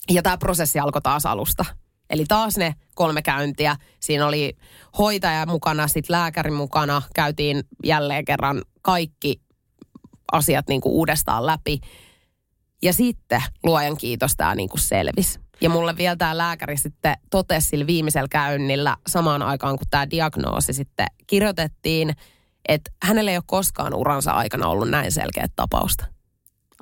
Ja 0.09 0.21
tämä 0.21 0.37
prosessi 0.37 0.79
alkoi 0.79 1.01
taas 1.01 1.25
alusta. 1.25 1.65
Eli 2.09 2.25
taas 2.27 2.57
ne 2.57 2.75
kolme 2.95 3.21
käyntiä. 3.21 3.75
Siinä 3.99 4.27
oli 4.27 4.57
hoitaja 4.97 5.45
mukana, 5.45 5.87
sitten 5.87 6.13
lääkäri 6.13 6.51
mukana. 6.51 7.01
Käytiin 7.15 7.63
jälleen 7.83 8.25
kerran 8.25 8.61
kaikki 8.81 9.41
asiat 10.31 10.67
niin 10.67 10.81
kuin 10.81 10.93
uudestaan 10.93 11.45
läpi. 11.45 11.79
Ja 12.81 12.93
sitten 12.93 13.43
luojan 13.63 13.97
kiitos 13.97 14.33
tämä 14.37 14.55
niin 14.55 14.69
kuin 14.69 14.81
selvisi. 14.81 15.39
Ja 15.61 15.69
mulle 15.69 15.97
vielä 15.97 16.15
tämä 16.15 16.37
lääkäri 16.37 16.77
sitten 16.77 17.17
totesi 17.31 17.67
sillä 17.67 17.87
viimeisellä 17.87 18.27
käynnillä 18.27 18.97
samaan 19.07 19.41
aikaan, 19.41 19.77
kun 19.77 19.87
tämä 19.89 20.09
diagnoosi 20.09 20.73
sitten 20.73 21.07
kirjoitettiin– 21.27 22.13
että 22.67 22.91
hänellä 23.03 23.31
ei 23.31 23.37
ole 23.37 23.43
koskaan 23.45 23.93
uransa 23.93 24.31
aikana 24.31 24.67
ollut 24.67 24.89
näin 24.89 25.11
selkeä 25.11 25.47
tapausta. 25.55 26.05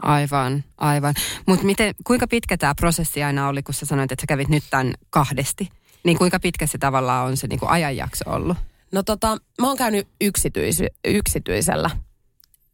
Aivan, 0.02 0.64
aivan. 0.78 1.14
Mutta 1.46 1.66
kuinka 2.04 2.28
pitkä 2.28 2.58
tämä 2.58 2.76
prosessi 2.76 3.24
aina 3.24 3.48
oli, 3.48 3.64
kun 3.64 3.74
sä 3.74 3.86
sanoit, 3.86 4.12
että 4.12 4.24
sä 4.24 4.28
kävit 4.28 4.48
nyt 4.50 4.64
tämän 4.70 4.94
kahdesti? 5.10 5.70
Niin 6.04 6.18
kuinka 6.18 6.40
pitkä 6.40 6.68
se 6.68 6.78
tavallaan 6.78 7.28
on 7.28 7.38
se 7.38 7.48
niin 7.48 7.60
kuin 7.60 7.70
ajanjakso 7.70 8.30
ollut? 8.30 8.58
No 8.92 9.04
tota, 9.04 9.38
mä 9.62 9.68
oon 9.68 9.78
käynyt 9.78 10.08
yksityis- 10.24 10.94
yksityisellä. 11.06 11.90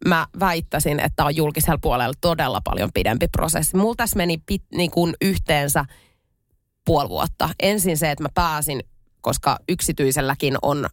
Mä 0.07 0.27
väittäisin, 0.39 0.99
että 0.99 1.25
on 1.25 1.35
julkisella 1.35 1.79
puolella 1.81 2.13
todella 2.21 2.61
paljon 2.63 2.89
pidempi 2.93 3.27
prosessi. 3.27 3.77
Mulla 3.77 3.95
tässä 3.95 4.17
meni 4.17 4.41
pit, 4.45 4.63
niin 4.75 4.91
kuin 4.91 5.13
yhteensä 5.21 5.85
puoli 6.85 7.09
vuotta. 7.09 7.49
Ensin 7.59 7.97
se, 7.97 8.11
että 8.11 8.23
mä 8.23 8.29
pääsin, 8.33 8.83
koska 9.21 9.57
yksityiselläkin 9.69 10.57
on 10.61 10.85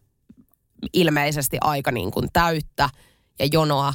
ilmeisesti 0.93 1.57
aika 1.61 1.91
niin 1.91 2.11
kuin 2.11 2.29
täyttä 2.33 2.89
ja 3.39 3.45
jonoa, 3.51 3.93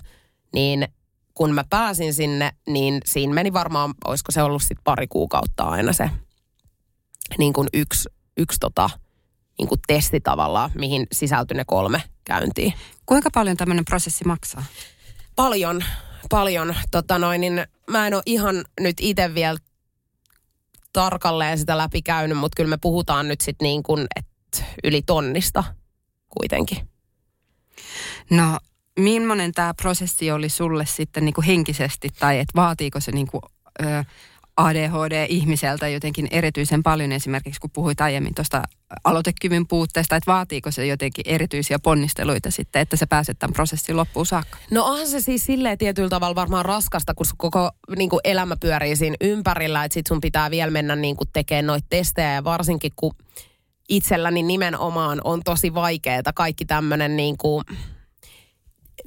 niin 0.54 0.88
kun 1.34 1.54
mä 1.54 1.64
pääsin 1.70 2.14
sinne, 2.14 2.52
niin 2.66 3.00
siinä 3.04 3.34
meni 3.34 3.52
varmaan, 3.52 3.94
olisiko 4.04 4.32
se 4.32 4.42
ollut 4.42 4.62
sitten 4.62 4.84
pari 4.84 5.06
kuukautta 5.06 5.64
aina 5.64 5.92
se 5.92 6.10
niin 7.38 7.52
kuin 7.52 7.68
yksi, 7.74 8.08
yksi 8.36 8.60
tota, 8.60 8.90
niin 9.58 9.68
kuin 9.68 9.80
testi 9.86 10.20
tavallaan, 10.20 10.70
mihin 10.74 11.06
sisältyi 11.12 11.56
ne 11.56 11.64
kolme 11.66 12.02
käyntiä. 12.24 12.72
Kuinka 13.06 13.30
paljon 13.34 13.56
tämmöinen 13.56 13.84
prosessi 13.84 14.24
maksaa? 14.24 14.64
Paljon, 15.36 15.84
paljon. 16.30 16.76
Tota 16.90 17.18
noin, 17.18 17.40
niin 17.40 17.66
mä 17.90 18.06
en 18.06 18.14
ole 18.14 18.22
ihan 18.26 18.64
nyt 18.80 18.96
itse 19.00 19.34
vielä 19.34 19.58
tarkalleen 20.92 21.58
sitä 21.58 21.78
läpi 21.78 22.02
käynyt, 22.02 22.38
mutta 22.38 22.56
kyllä 22.56 22.70
me 22.70 22.78
puhutaan 22.80 23.28
nyt 23.28 23.40
sitten 23.40 23.66
niin 23.66 23.82
kuin, 23.82 24.06
että 24.16 24.64
yli 24.84 25.02
tonnista 25.02 25.64
kuitenkin. 26.28 26.88
No, 28.30 28.58
millainen 28.98 29.52
tämä 29.52 29.74
prosessi 29.74 30.30
oli 30.30 30.48
sulle 30.48 30.86
sitten 30.86 31.24
niin 31.24 31.34
kuin 31.34 31.44
henkisesti, 31.44 32.08
tai 32.18 32.38
että 32.38 32.52
vaatiiko 32.56 33.00
se 33.00 33.12
niin 33.12 33.26
kuin, 33.26 33.42
ö, 33.82 34.04
ADHD-ihmiseltä 34.56 35.88
jotenkin 35.88 36.28
erityisen 36.30 36.82
paljon, 36.82 37.12
esimerkiksi 37.12 37.60
kun 37.60 37.70
puhuit 37.70 38.00
aiemmin 38.00 38.34
tuosta 38.34 38.62
aloitekyvyn 39.04 39.66
puutteesta, 39.66 40.16
että 40.16 40.32
vaatiiko 40.32 40.70
se 40.70 40.86
jotenkin 40.86 41.24
erityisiä 41.28 41.78
ponnisteluita 41.78 42.50
sitten, 42.50 42.82
että 42.82 42.96
sä 42.96 43.06
pääset 43.06 43.38
tämän 43.38 43.52
prosessin 43.52 43.96
loppuun 43.96 44.26
saakka? 44.26 44.58
No 44.70 44.84
onhan 44.84 45.08
se 45.08 45.20
siis 45.20 45.46
silleen 45.46 45.78
tietyllä 45.78 46.08
tavalla 46.08 46.34
varmaan 46.34 46.64
raskasta, 46.64 47.14
kun 47.14 47.26
koko 47.36 47.70
niin 47.96 48.10
kuin 48.10 48.20
elämä 48.24 48.56
pyörii 48.60 48.96
siinä 48.96 49.16
ympärillä, 49.20 49.84
että 49.84 49.94
sit 49.94 50.06
sun 50.06 50.20
pitää 50.20 50.50
vielä 50.50 50.70
mennä 50.70 50.96
niin 50.96 51.16
kuin 51.16 51.28
tekemään 51.32 51.66
noita 51.66 51.86
testejä 51.90 52.34
ja 52.34 52.44
varsinkin 52.44 52.92
kun 52.96 53.14
itselläni 53.88 54.42
nimenomaan 54.42 55.20
on 55.24 55.40
tosi 55.44 55.74
vaikeaa 55.74 56.32
kaikki 56.34 56.64
tämmöinen 56.64 57.16
niin 57.16 57.36
kuin 57.38 57.64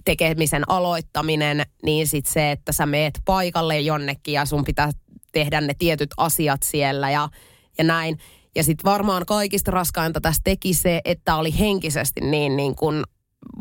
tekemisen 0.07 0.63
aloittaminen, 0.69 1.63
niin 1.83 2.07
sitten 2.07 2.33
se, 2.33 2.51
että 2.51 2.71
sä 2.71 2.85
meet 2.85 3.13
paikalle 3.25 3.79
jonnekin 3.79 4.33
ja 4.33 4.45
sun 4.45 4.63
pitää 4.63 4.91
tehdä 5.31 5.61
ne 5.61 5.73
tietyt 5.79 6.09
asiat 6.17 6.63
siellä 6.63 7.09
ja, 7.09 7.29
ja 7.77 7.83
näin. 7.83 8.17
Ja 8.55 8.63
sitten 8.63 8.91
varmaan 8.91 9.25
kaikista 9.25 9.71
raskainta 9.71 10.21
tässä 10.21 10.41
teki 10.43 10.73
se, 10.73 11.01
että 11.05 11.35
oli 11.35 11.59
henkisesti 11.59 12.21
niin, 12.21 12.57
niin 12.57 12.75
kuin 12.75 13.03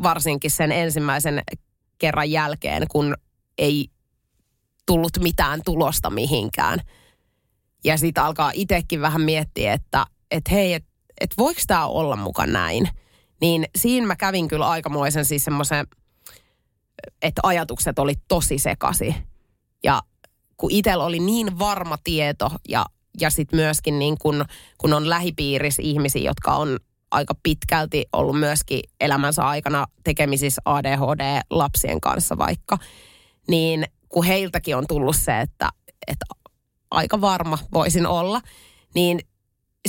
varsinkin 0.03 0.51
sen 0.51 0.71
ensimmäisen 0.71 1.41
kerran 1.97 2.31
jälkeen, 2.31 2.85
kun 2.91 3.15
ei 3.57 3.87
tullut 4.85 5.17
mitään 5.23 5.61
tulosta 5.65 6.09
mihinkään. 6.09 6.79
Ja 7.83 7.97
sitten 7.97 8.23
alkaa 8.23 8.51
itsekin 8.53 9.01
vähän 9.01 9.21
miettiä, 9.21 9.73
että 9.73 10.05
et 10.31 10.51
hei, 10.51 10.73
että 10.73 10.97
että 11.21 11.35
voiko 11.37 11.61
tämä 11.67 11.87
olla 11.87 12.15
mukaan 12.15 12.53
näin. 12.53 12.89
Niin 13.41 13.65
siinä 13.75 14.07
mä 14.07 14.15
kävin 14.15 14.47
kyllä 14.47 14.67
aikamoisen 14.67 15.25
siis 15.25 15.45
semmoisen, 15.45 15.87
että 17.21 17.41
ajatukset 17.43 17.99
oli 17.99 18.13
tosi 18.27 18.57
sekasi. 18.57 19.15
Ja 19.83 20.01
kun 20.57 20.71
itsellä 20.71 21.03
oli 21.03 21.19
niin 21.19 21.59
varma 21.59 21.97
tieto 22.03 22.51
ja, 22.69 22.85
ja 23.21 23.29
sitten 23.29 23.59
myöskin 23.59 23.99
niin 23.99 24.17
kun, 24.17 24.45
kun 24.77 24.93
on 24.93 25.09
lähipiirissä 25.09 25.81
ihmisiä, 25.81 26.21
jotka 26.21 26.55
on 26.55 26.79
aika 27.11 27.33
pitkälti 27.43 28.05
ollut 28.13 28.39
myöskin 28.39 28.79
elämänsä 28.99 29.47
aikana 29.47 29.85
tekemisissä 30.03 30.61
ADHD-lapsien 30.65 32.01
kanssa 32.01 32.37
vaikka, 32.37 32.77
niin 33.47 33.85
kun 34.09 34.25
heiltäkin 34.25 34.77
on 34.77 34.87
tullut 34.87 35.15
se, 35.15 35.39
että, 35.39 35.69
että 36.07 36.25
aika 36.91 37.21
varma 37.21 37.57
voisin 37.73 38.07
olla, 38.07 38.41
niin 38.95 39.19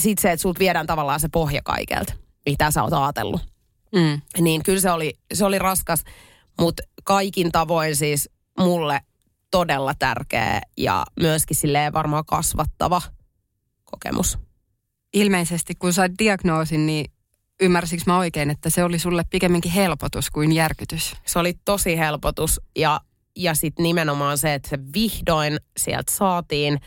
sitten 0.01 0.23
se, 0.23 0.33
että 0.33 0.43
sulta 0.43 0.59
viedään 0.59 0.87
tavallaan 0.87 1.21
se 1.21 1.29
pohja 1.29 1.63
kaikelta, 1.65 2.13
mitä 2.47 2.71
sä 2.71 2.83
oot 2.83 2.93
ajatellut. 2.93 3.41
Mm. 3.93 4.21
Niin 4.41 4.63
kyllä 4.63 4.81
se 4.81 4.91
oli, 4.91 5.15
se 5.35 5.45
oli 5.45 5.59
raskas, 5.59 6.05
mutta 6.61 6.83
kaikin 7.09 7.53
tavoin 7.53 7.97
siis 7.97 8.31
mulle 8.59 9.01
todella 9.51 9.95
tärkeä 9.99 10.61
ja 10.77 11.05
myöskin 11.21 11.57
silleen 11.57 11.93
varmaan 11.93 12.25
kasvattava 12.27 13.03
kokemus. 13.85 14.39
Ilmeisesti 15.15 15.75
kun 15.75 15.93
sait 15.93 16.13
diagnoosin, 16.19 16.87
niin 16.87 17.13
ymmärsikö 17.61 18.03
mä 18.07 18.19
oikein, 18.19 18.51
että 18.51 18.71
se 18.71 18.85
oli 18.85 18.99
sulle 18.99 19.23
pikemminkin 19.31 19.73
helpotus 19.73 20.31
kuin 20.31 20.53
järkytys? 20.53 21.17
Se 21.27 21.39
oli 21.39 21.55
tosi 21.65 21.99
helpotus 21.99 22.61
ja, 22.77 23.01
ja 23.37 23.55
sitten 23.55 23.83
nimenomaan 23.83 24.39
se, 24.39 24.55
että 24.55 24.69
se 24.69 24.79
vihdoin 24.95 25.57
sieltä 25.77 26.13
saatiin 26.13 26.81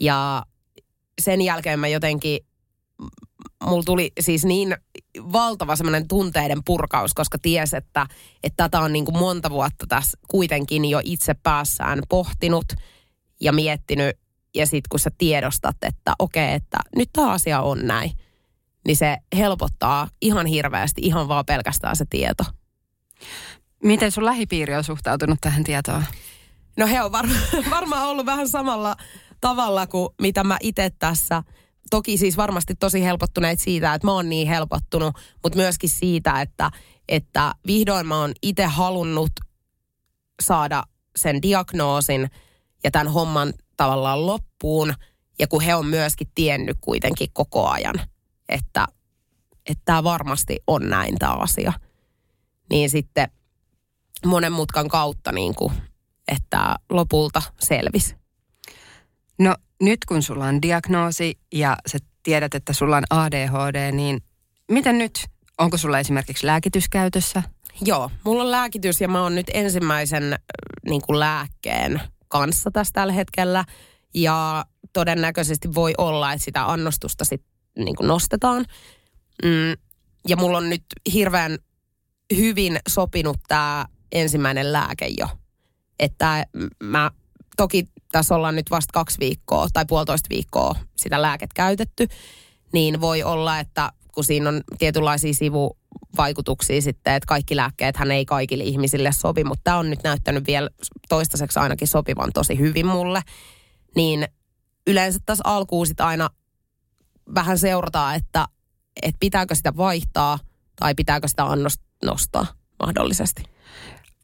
ja 0.00 0.42
sen 1.20 1.40
jälkeen 1.40 1.80
mä 1.80 1.88
jotenkin, 1.88 2.40
mulla 3.64 3.82
tuli 3.82 4.12
siis 4.20 4.44
niin 4.44 4.76
valtava 5.32 5.76
semmoinen 5.76 6.08
tunteiden 6.08 6.64
purkaus, 6.64 7.14
koska 7.14 7.38
ties, 7.42 7.74
että, 7.74 8.06
että 8.42 8.64
tätä 8.64 8.80
on 8.80 8.92
niin 8.92 9.04
kuin 9.04 9.18
monta 9.18 9.50
vuotta 9.50 9.86
tässä 9.88 10.18
kuitenkin 10.28 10.84
jo 10.84 11.00
itse 11.04 11.34
päässään 11.34 12.02
pohtinut 12.08 12.66
ja 13.40 13.52
miettinyt 13.52 14.16
ja 14.54 14.66
sitten 14.66 14.88
kun 14.90 15.00
sä 15.00 15.10
tiedostat, 15.18 15.76
että 15.82 16.12
okei, 16.18 16.44
okay, 16.44 16.54
että 16.54 16.78
nyt 16.96 17.10
tämä 17.12 17.30
asia 17.30 17.60
on 17.60 17.86
näin, 17.86 18.10
niin 18.86 18.96
se 18.96 19.16
helpottaa 19.36 20.08
ihan 20.20 20.46
hirveästi 20.46 21.00
ihan 21.04 21.28
vaan 21.28 21.46
pelkästään 21.46 21.96
se 21.96 22.04
tieto. 22.10 22.44
Miten 23.84 24.12
sun 24.12 24.24
lähipiiri 24.24 24.74
on 24.74 24.84
suhtautunut 24.84 25.38
tähän 25.40 25.64
tietoon? 25.64 26.04
No 26.76 26.86
he 26.86 27.02
on 27.02 27.12
var- 27.12 27.28
varmaan 27.70 28.08
ollut 28.08 28.26
vähän 28.26 28.48
samalla 28.48 28.96
tavalla 29.40 29.86
kuin 29.86 30.08
mitä 30.20 30.44
mä 30.44 30.56
itse 30.60 30.90
tässä. 30.98 31.42
Toki 31.90 32.18
siis 32.18 32.36
varmasti 32.36 32.74
tosi 32.74 33.04
helpottuneet 33.04 33.60
siitä, 33.60 33.94
että 33.94 34.06
mä 34.06 34.12
oon 34.12 34.28
niin 34.28 34.48
helpottunut, 34.48 35.16
mutta 35.42 35.56
myöskin 35.56 35.90
siitä, 35.90 36.40
että, 36.40 36.70
että 37.08 37.54
vihdoin 37.66 38.06
mä 38.06 38.20
oon 38.20 38.32
itse 38.42 38.64
halunnut 38.64 39.32
saada 40.42 40.82
sen 41.16 41.42
diagnoosin 41.42 42.30
ja 42.84 42.90
tämän 42.90 43.08
homman 43.08 43.52
tavallaan 43.76 44.26
loppuun. 44.26 44.94
Ja 45.38 45.48
kun 45.48 45.62
he 45.62 45.74
on 45.74 45.86
myöskin 45.86 46.28
tiennyt 46.34 46.76
kuitenkin 46.80 47.28
koko 47.32 47.68
ajan, 47.68 47.94
että 48.48 48.86
että 49.66 49.82
tämä 49.84 50.04
varmasti 50.04 50.56
on 50.66 50.90
näin 50.90 51.18
tämä 51.18 51.32
asia. 51.32 51.72
Niin 52.70 52.90
sitten 52.90 53.28
monen 54.26 54.52
mutkan 54.52 54.88
kautta 54.88 55.32
niin 55.32 55.54
kuin, 55.54 55.72
että 56.28 56.76
lopulta 56.90 57.42
selvisi. 57.60 58.16
No 59.38 59.54
nyt 59.84 60.04
kun 60.04 60.22
sulla 60.22 60.46
on 60.46 60.62
diagnoosi 60.62 61.38
ja 61.52 61.76
sä 61.86 61.98
tiedät, 62.22 62.54
että 62.54 62.72
sulla 62.72 62.96
on 62.96 63.04
ADHD, 63.10 63.92
niin 63.92 64.20
miten 64.70 64.98
nyt? 64.98 65.26
Onko 65.58 65.76
sulla 65.76 65.98
esimerkiksi 65.98 66.46
lääkitys 66.46 66.88
käytössä? 66.88 67.42
Joo, 67.80 68.10
mulla 68.24 68.42
on 68.42 68.50
lääkitys 68.50 69.00
ja 69.00 69.08
mä 69.08 69.22
oon 69.22 69.34
nyt 69.34 69.50
ensimmäisen 69.54 70.32
äh, 70.32 70.38
niin 70.88 71.02
kuin 71.02 71.20
lääkkeen 71.20 72.00
kanssa 72.28 72.70
tässä 72.70 72.92
tällä 72.92 73.12
hetkellä. 73.12 73.64
Ja 74.14 74.64
todennäköisesti 74.92 75.74
voi 75.74 75.94
olla, 75.98 76.32
että 76.32 76.44
sitä 76.44 76.72
annostusta 76.72 77.24
sitten 77.24 77.50
niin 77.76 77.96
kuin 77.96 78.08
nostetaan. 78.08 78.64
Mm, 79.44 79.76
ja 80.28 80.36
mulla 80.36 80.58
on 80.58 80.70
nyt 80.70 80.84
hirveän 81.12 81.58
hyvin 82.36 82.78
sopinut 82.88 83.36
tämä 83.48 83.86
ensimmäinen 84.12 84.72
lääke 84.72 85.06
jo. 85.18 85.28
Että 85.98 86.46
mä, 86.82 87.10
toki 87.56 87.88
tässä 88.12 88.34
ollaan 88.34 88.56
nyt 88.56 88.70
vasta 88.70 88.92
kaksi 88.92 89.18
viikkoa 89.20 89.66
tai 89.72 89.84
puolitoista 89.88 90.28
viikkoa 90.30 90.74
sitä 90.96 91.22
lääket 91.22 91.52
käytetty, 91.52 92.08
niin 92.72 93.00
voi 93.00 93.22
olla, 93.22 93.58
että 93.60 93.92
kun 94.14 94.24
siinä 94.24 94.48
on 94.48 94.62
tietynlaisia 94.78 95.34
sivuvaikutuksia 95.34 96.82
sitten, 96.82 97.14
että 97.14 97.26
kaikki 97.26 97.56
lääkkeet 97.56 97.96
hän 97.96 98.10
ei 98.10 98.24
kaikille 98.24 98.64
ihmisille 98.64 99.12
sovi, 99.12 99.44
mutta 99.44 99.60
tämä 99.64 99.76
on 99.76 99.90
nyt 99.90 100.02
näyttänyt 100.02 100.46
vielä 100.46 100.70
toistaiseksi 101.08 101.58
ainakin 101.58 101.88
sopivan 101.88 102.30
tosi 102.34 102.58
hyvin 102.58 102.86
mulle, 102.86 103.22
niin 103.96 104.28
yleensä 104.86 105.18
tässä 105.26 105.44
alkuun 105.46 105.86
sitten 105.86 106.06
aina 106.06 106.30
vähän 107.34 107.58
seurataan, 107.58 108.14
että, 108.14 108.46
että 109.02 109.18
pitääkö 109.20 109.54
sitä 109.54 109.76
vaihtaa 109.76 110.38
tai 110.76 110.94
pitääkö 110.94 111.28
sitä 111.28 111.44
annosta 111.44 111.84
nostaa 112.04 112.46
mahdollisesti. 112.82 113.42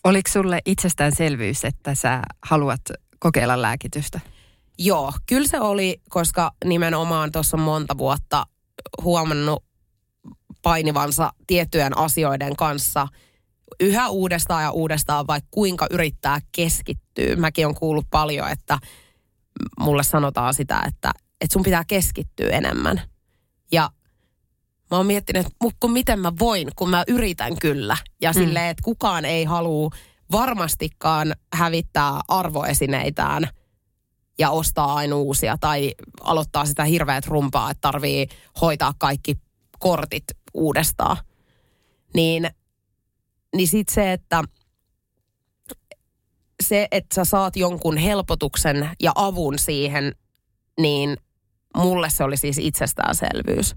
Oliko 0.05 0.31
sulle 0.33 0.59
itsestäänselvyys, 0.67 1.65
että 1.65 1.95
sä 1.95 2.23
haluat 2.43 2.81
kokeilla 3.21 3.63
lääkitystä? 3.63 4.21
Joo, 4.79 5.13
kyllä 5.27 5.49
se 5.49 5.61
oli, 5.61 6.01
koska 6.09 6.53
nimenomaan 6.65 7.33
tuossa 7.33 7.57
monta 7.57 7.99
vuotta 7.99 8.47
huomannut 9.03 9.65
painivansa 10.63 11.33
tiettyjen 11.47 11.99
asioiden 11.99 12.57
kanssa 12.57 13.09
yhä 13.81 14.09
uudestaan 14.09 14.63
ja 14.63 14.71
uudestaan, 14.71 15.27
vaikka 15.27 15.49
kuinka 15.51 15.87
yrittää 15.91 16.39
keskittyä. 16.53 17.37
Mäkin 17.37 17.67
on 17.67 17.75
kuullut 17.75 18.07
paljon, 18.11 18.49
että 18.49 18.79
mulle 19.81 20.03
sanotaan 20.03 20.55
sitä, 20.55 20.83
että, 20.87 21.13
että 21.41 21.53
sun 21.53 21.63
pitää 21.63 21.85
keskittyä 21.85 22.51
enemmän. 22.51 23.01
Ja 23.73 23.91
mä 24.91 24.97
oon 24.97 25.07
miettinyt, 25.07 25.47
että 25.47 25.89
miten 25.89 26.19
mä 26.19 26.33
voin, 26.39 26.69
kun 26.77 26.91
mä 26.91 27.05
yritän 27.09 27.59
kyllä. 27.59 27.97
Ja 28.21 28.31
mm. 28.31 28.35
silleen, 28.35 28.67
että 28.67 28.83
kukaan 28.85 29.25
ei 29.25 29.45
halua 29.45 29.91
varmastikaan 30.33 31.35
hävittää 31.53 32.21
arvoesineitään 32.29 33.49
ja 34.39 34.51
ostaa 34.51 34.95
aina 34.95 35.17
uusia 35.17 35.59
tai 35.61 35.95
aloittaa 36.21 36.67
sitä 36.67 36.85
hirveät 36.85 37.27
rumpaa, 37.27 37.71
että 37.71 37.81
tarvii 37.81 38.29
hoitaa 38.61 38.95
kaikki 38.99 39.37
kortit 39.79 40.25
uudestaan. 40.55 41.17
Niin, 42.15 42.51
niin 43.57 43.69
sitten 43.69 43.95
se, 43.95 44.13
että 44.13 44.45
se, 46.63 46.89
että 46.91 47.15
sä 47.15 47.25
saat 47.25 47.57
jonkun 47.57 47.97
helpotuksen 47.97 48.91
ja 49.03 49.13
avun 49.15 49.59
siihen, 49.59 50.15
niin 50.81 51.17
mulle 51.77 52.11
se 52.11 52.25
oli 52.25 52.37
siis 52.37 52.59
itsestäänselvyys. 52.59 53.75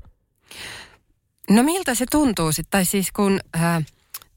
No 1.49 1.63
miltä 1.63 1.95
se 1.95 2.05
tuntuu 2.11 2.51
sitten? 2.51 2.71
Tai 2.71 2.85
siis 2.85 3.11
kun, 3.11 3.39
äh, 3.55 3.85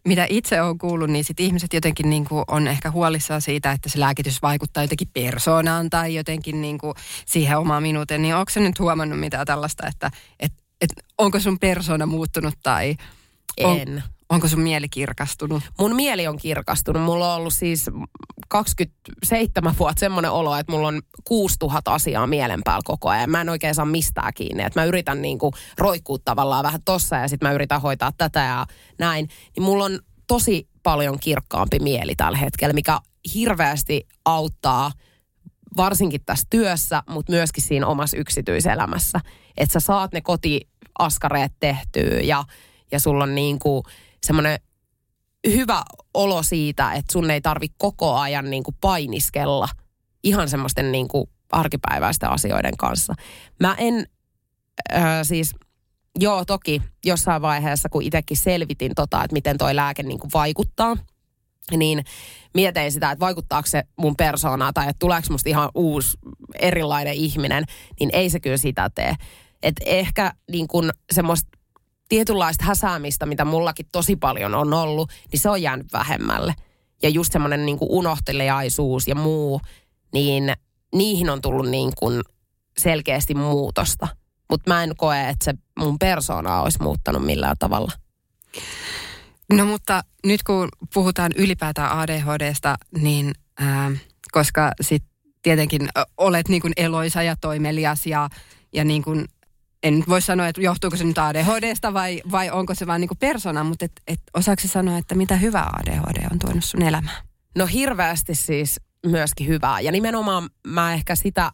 mitä 0.07 0.27
itse 0.31 0.63
olen 0.63 0.79
kuullut, 0.79 1.11
niin 1.11 1.25
sit 1.25 1.41
ihmiset 1.41 1.73
jotenkin 1.73 2.11
niin 2.11 2.25
kuin 2.25 2.45
on 2.49 2.69
ehkä 2.69 2.91
huolissaan 2.91 3.43
siitä, 3.43 3.73
että 3.73 3.89
se 3.89 4.01
lääkitys 4.01 4.43
vaikuttaa 4.43 4.85
jotenkin 4.85 5.09
persoonaan 5.13 5.91
tai 5.91 6.15
jotenkin 6.15 6.61
niin 6.61 6.79
kuin 6.79 6.95
siihen 7.27 7.59
omaan 7.59 7.83
minuuteen. 7.83 8.23
Niin 8.23 8.35
onko 8.35 8.51
se 8.51 8.61
nyt 8.61 8.79
huomannut 8.79 9.21
mitään 9.21 9.47
tällaista, 9.47 9.87
että 9.87 10.11
et, 10.41 10.53
et, 10.81 10.91
onko 11.19 11.41
sun 11.41 11.59
persona 11.59 12.07
muuttunut 12.07 12.55
tai... 12.63 12.97
On, 13.65 13.79
en. 13.79 14.03
Onko 14.29 14.49
sun 14.49 14.61
mieli 14.61 14.89
kirkastunut? 14.89 15.63
Mun 15.79 15.97
mieli 15.97 16.27
on 16.27 16.39
kirkastunut. 16.39 17.03
Mulla 17.03 17.35
on 17.35 17.41
ollut 17.41 17.55
siis 17.55 17.91
27 18.49 19.75
vuotta 19.79 20.01
semmoinen 20.01 20.31
olo, 20.31 20.57
että 20.57 20.73
mulla 20.73 20.89
on 20.89 21.03
6000 21.25 21.95
asiaa 21.95 22.27
mielen 22.27 22.61
päällä 22.65 22.83
koko 22.85 23.09
ajan. 23.09 23.31
Mä 23.31 23.41
en 23.41 23.49
oikein 23.49 23.75
saa 23.75 23.85
mistään 23.85 24.33
kiinni. 24.35 24.63
Että 24.63 24.81
mä 24.81 24.85
yritän 24.85 25.23
niinku 25.23 25.53
roikkua 25.79 26.19
tavallaan 26.25 26.65
vähän 26.65 26.83
tossa 26.85 27.17
ja 27.17 27.29
sitten 27.29 27.49
mä 27.49 27.55
yritän 27.55 27.81
hoitaa 27.81 28.13
tätä 28.19 28.41
ja 28.41 28.67
näin. 28.99 29.29
Niin 29.57 29.65
mulla 29.65 29.85
on 29.85 29.99
tosi 30.27 30.69
paljon 30.83 31.21
kirkkaampi 31.21 31.79
mieli 31.79 32.15
tällä 32.15 32.39
hetkellä, 32.39 32.73
mikä 32.73 33.01
hirveästi 33.35 34.07
auttaa 34.25 34.93
varsinkin 35.77 36.21
tässä 36.27 36.47
työssä, 36.51 37.03
mutta 37.09 37.33
myöskin 37.33 37.65
siinä 37.65 37.87
omassa 37.87 38.17
yksityiselämässä. 38.17 39.21
Että 39.57 39.73
sä 39.73 39.81
saat 39.81 40.13
ne 40.13 40.21
kotiaskareet 40.21 41.53
tehtyä 41.61 42.21
ja, 42.21 42.45
ja 42.93 43.01
sulla 43.01 43.25
on 43.25 43.35
niin 43.35 43.59
kuin 43.59 43.83
semmoinen 44.27 44.59
hyvä 45.47 45.83
olo 46.15 46.43
siitä, 46.43 46.93
että 46.93 47.13
sun 47.13 47.31
ei 47.31 47.41
tarvi 47.41 47.67
koko 47.79 48.15
ajan 48.15 48.51
niin 48.51 48.63
kuin 48.63 48.77
painiskella 48.81 49.69
ihan 50.25 50.49
semmoisten 50.49 50.93
niin 50.93 51.09
kuin 51.09 51.31
arkipäiväisten 51.53 52.31
asioiden 52.31 52.77
kanssa. 52.77 53.15
Mä 53.61 53.75
en 53.79 54.07
äh, 54.95 55.03
siis, 55.23 55.55
joo 56.19 56.45
toki 56.45 56.83
jossain 57.05 57.43
vaiheessa, 57.43 57.89
kun 57.89 58.03
itsekin 58.03 58.37
selvitin 58.37 58.93
tota, 58.95 59.25
että 59.25 59.33
miten 59.33 59.59
toi 59.59 59.77
lääke 59.77 60.03
niin 60.03 60.19
kuin 60.19 60.31
vaikuttaa, 60.35 60.97
niin 61.71 62.05
mietin 62.55 62.93
sitä, 62.93 63.11
että 63.11 63.21
vaikuttaako 63.21 63.67
se 63.67 63.83
mun 63.97 64.17
persoonaa 64.17 64.73
tai 64.73 64.89
että 64.89 64.99
tuleeko 64.99 65.27
musta 65.31 65.49
ihan 65.49 65.71
uusi 65.75 66.19
erilainen 66.59 67.15
ihminen, 67.15 67.65
niin 68.01 68.11
ei 68.13 68.31
se 68.31 68.41
kyllä 68.41 68.57
sitä 68.57 68.91
tee. 68.95 69.15
Että 69.63 69.85
ehkä 69.87 70.33
niin 70.51 70.69
kuin 70.69 70.91
semmoista 71.13 71.56
tietynlaista 72.09 72.65
häsäämistä, 72.65 73.27
mitä 73.27 73.45
mullakin 73.45 73.87
tosi 73.93 74.17
paljon 74.17 74.55
on 74.55 74.75
ollut, 74.75 75.13
niin 75.33 75.41
se 75.41 75.51
on 75.51 75.63
jäänyt 75.63 75.93
vähemmälle. 75.93 76.55
Ja 77.03 77.09
just 77.09 77.33
semmoinen 77.33 77.67
niin 77.67 77.79
unohteliaisuus 77.81 79.09
ja 79.09 79.15
muu, 79.15 79.61
niin 80.13 80.53
niihin 80.95 81.31
on 81.31 81.43
tullut 81.43 81.69
niin 81.69 81.93
kuin 81.99 82.23
selkeästi 82.79 83.35
muutosta. 83.35 84.09
Mutta 84.51 84.71
mä 84.71 84.83
en 84.83 84.97
koe, 84.97 85.29
että 85.29 85.45
se 85.45 85.55
mun 85.79 85.99
persoona 85.99 86.63
olisi 86.63 86.83
muuttanut 86.83 87.25
millään 87.25 87.57
tavalla. 87.59 87.93
No 89.53 89.65
mutta 89.65 90.03
nyt 90.27 90.43
kun 90.43 90.69
puhutaan 90.95 91.33
ylipäätään 91.37 91.99
ADHDsta, 91.99 92.77
niin 92.99 93.33
ää, 93.59 93.91
koska 94.33 94.73
sit 94.81 95.05
tietenkin 95.43 95.89
olet 96.17 96.49
niin 96.49 96.63
kuin 96.63 96.73
eloisa 96.77 97.23
ja 97.23 97.37
toimelias 97.41 98.07
ja, 98.07 98.29
ja 98.73 98.85
niin 98.85 99.03
kuin 99.03 99.25
en 99.87 100.05
voi 100.09 100.23
sanoa, 100.23 100.49
että 100.49 100.61
johtuuko 100.61 100.97
se 100.97 101.05
nyt 101.05 101.19
ADHDsta 101.19 101.95
vai, 101.95 102.23
vai 102.31 102.51
onko 102.51 102.75
se 102.75 102.87
vaan 102.87 103.01
niin 103.01 103.19
persona, 103.21 103.65
mutta 103.65 103.85
et, 103.85 103.93
et 104.07 104.21
osaako 104.35 104.63
sanoa, 104.67 104.99
että 104.99 105.15
mitä 105.15 105.37
hyvää 105.37 105.71
ADHD 105.73 106.27
on 106.33 106.39
tuonut 106.39 106.65
sun 106.65 106.83
elämään? 106.83 107.27
No 107.57 107.67
hirveästi 107.67 108.35
siis 108.35 108.81
myöskin 109.07 109.47
hyvää. 109.47 109.81
Ja 109.81 109.93
nimenomaan 109.93 110.51
mä 110.67 110.93
ehkä 110.95 111.15
sitä 111.15 111.53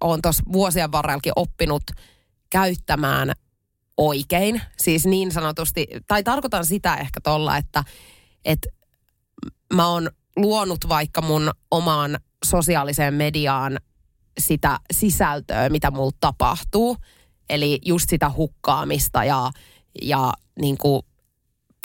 on 0.00 0.22
tuossa 0.22 0.42
vuosien 0.52 0.92
varrellakin 0.92 1.32
oppinut 1.36 1.82
käyttämään 2.50 3.32
oikein. 3.96 4.62
Siis 4.78 5.06
niin 5.06 5.32
sanotusti, 5.32 5.86
tai 6.06 6.22
tarkoitan 6.22 6.64
sitä 6.64 6.94
ehkä 6.94 7.20
tuolla, 7.20 7.56
että, 7.56 7.84
että 8.44 8.68
mä 9.74 9.88
oon 9.88 10.10
luonut 10.36 10.88
vaikka 10.88 11.22
mun 11.22 11.50
omaan 11.70 12.18
sosiaaliseen 12.44 13.14
mediaan 13.14 13.78
sitä 14.40 14.78
sisältöä, 14.92 15.68
mitä 15.68 15.90
mulla 15.90 16.16
tapahtuu– 16.20 16.96
Eli 17.50 17.78
just 17.84 18.08
sitä 18.08 18.30
hukkaamista 18.36 19.24
ja, 19.24 19.50
ja 20.02 20.32
niin 20.60 20.78
kuin 20.78 21.02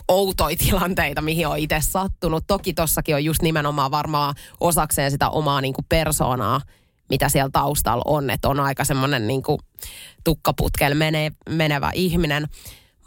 outoja 0.08 0.58
tilanteita, 0.58 1.22
mihin 1.22 1.48
on 1.48 1.58
itse 1.58 1.78
sattunut. 1.82 2.44
Toki 2.48 2.74
tossakin 2.74 3.16
on 3.16 3.26
just 3.26 3.42
nimenomaan 3.42 3.92
varmaan 3.92 4.36
osakseen 4.60 5.12
sitä 5.12 5.30
omaa 5.30 5.62
niin 5.62 5.74
kuin 5.74 5.86
persoonaa, 5.90 6.62
mitä 7.10 7.30
siellä 7.30 7.50
taustalla 7.54 8.04
on. 8.06 8.30
Että 8.30 8.50
on 8.50 8.60
aika 8.60 8.84
semmoinen 8.84 9.28
niin 9.28 9.42
tukkaputkel 10.24 10.96
mene, 10.96 11.32
menevä 11.50 11.92
ihminen. 11.94 12.48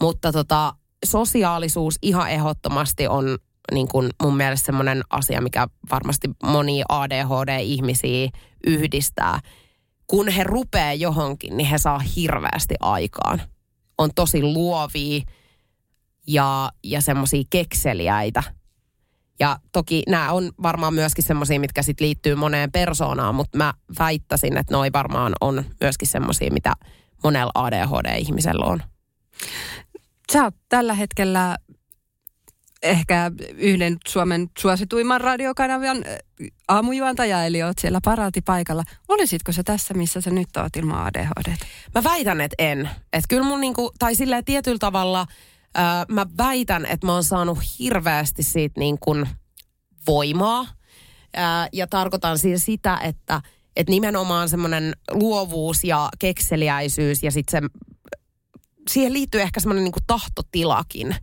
Mutta 0.00 0.32
tota, 0.32 0.74
sosiaalisuus 1.04 1.98
ihan 2.02 2.30
ehdottomasti 2.30 3.06
on 3.06 3.38
niin 3.72 3.88
kuin 3.88 4.10
mun 4.22 4.36
mielestä 4.36 4.66
semmoinen 4.66 5.02
asia, 5.10 5.40
mikä 5.40 5.66
varmasti 5.90 6.28
moni 6.42 6.82
ADHD-ihmisiä 6.88 8.28
yhdistää. 8.66 9.40
Kun 10.10 10.28
he 10.28 10.44
rupeaa 10.44 10.94
johonkin, 10.94 11.56
niin 11.56 11.66
he 11.66 11.78
saa 11.78 11.98
hirveästi 11.98 12.74
aikaan. 12.80 13.42
On 13.98 14.10
tosi 14.14 14.42
luovia 14.42 15.22
ja, 16.26 16.72
ja 16.84 17.00
semmoisia 17.00 17.42
kekseliäitä. 17.50 18.42
Ja 19.40 19.58
toki 19.72 20.02
nämä 20.08 20.32
on 20.32 20.52
varmaan 20.62 20.94
myöskin 20.94 21.24
semmoisia, 21.24 21.60
mitkä 21.60 21.82
sit 21.82 22.00
liittyy 22.00 22.34
moneen 22.34 22.72
persoonaan, 22.72 23.34
mutta 23.34 23.58
mä 23.58 23.74
väittäisin, 23.98 24.56
että 24.56 24.74
noi 24.74 24.92
varmaan 24.92 25.32
on 25.40 25.64
myöskin 25.80 26.08
semmoisia, 26.08 26.52
mitä 26.52 26.72
monella 27.24 27.52
ADHD-ihmisellä 27.54 28.64
on. 28.64 28.82
Sä 30.32 30.44
oot 30.44 30.54
tällä 30.68 30.94
hetkellä 30.94 31.56
ehkä 32.82 33.30
yhden 33.56 33.96
Suomen 34.08 34.50
suosituimman 34.58 35.20
radiokanavan 35.20 36.04
aamujuontaja, 36.68 37.44
eli 37.44 37.62
oot 37.62 37.78
siellä 37.78 38.00
paraatipaikalla. 38.04 38.84
Olisitko 39.08 39.52
se 39.52 39.62
tässä, 39.62 39.94
missä 39.94 40.20
sä 40.20 40.30
nyt 40.30 40.56
oot 40.56 40.76
ilman 40.76 41.06
ADHD? 41.06 41.56
Mä 41.94 42.04
väitän, 42.04 42.40
että 42.40 42.54
en. 42.58 42.90
Että 43.12 43.28
kyllä 43.28 43.44
mun 43.44 43.60
niinku, 43.60 43.90
tai 43.98 44.14
silleen 44.14 44.44
tietyllä 44.44 44.78
tavalla 44.78 45.26
öö, 45.78 45.82
mä 46.08 46.26
väitän, 46.38 46.86
että 46.86 47.06
mä 47.06 47.12
oon 47.12 47.24
saanut 47.24 47.58
hirveästi 47.78 48.42
siitä 48.42 48.80
niin 48.80 48.98
kuin 48.98 49.28
voimaa. 50.06 50.66
Öö, 51.36 51.42
ja 51.72 51.86
tarkoitan 51.86 52.38
siis 52.38 52.64
sitä, 52.64 52.98
että 53.02 53.42
et 53.76 53.88
nimenomaan 53.88 54.48
semmoinen 54.48 54.96
luovuus 55.10 55.84
ja 55.84 56.08
kekseliäisyys 56.18 57.22
ja 57.22 57.30
sitten 57.30 57.62
se, 57.62 57.80
siihen 58.90 59.12
liittyy 59.12 59.42
ehkä 59.42 59.60
semmoinen 59.60 59.84
niin 59.84 60.04
tahtotilakin. 60.06 61.16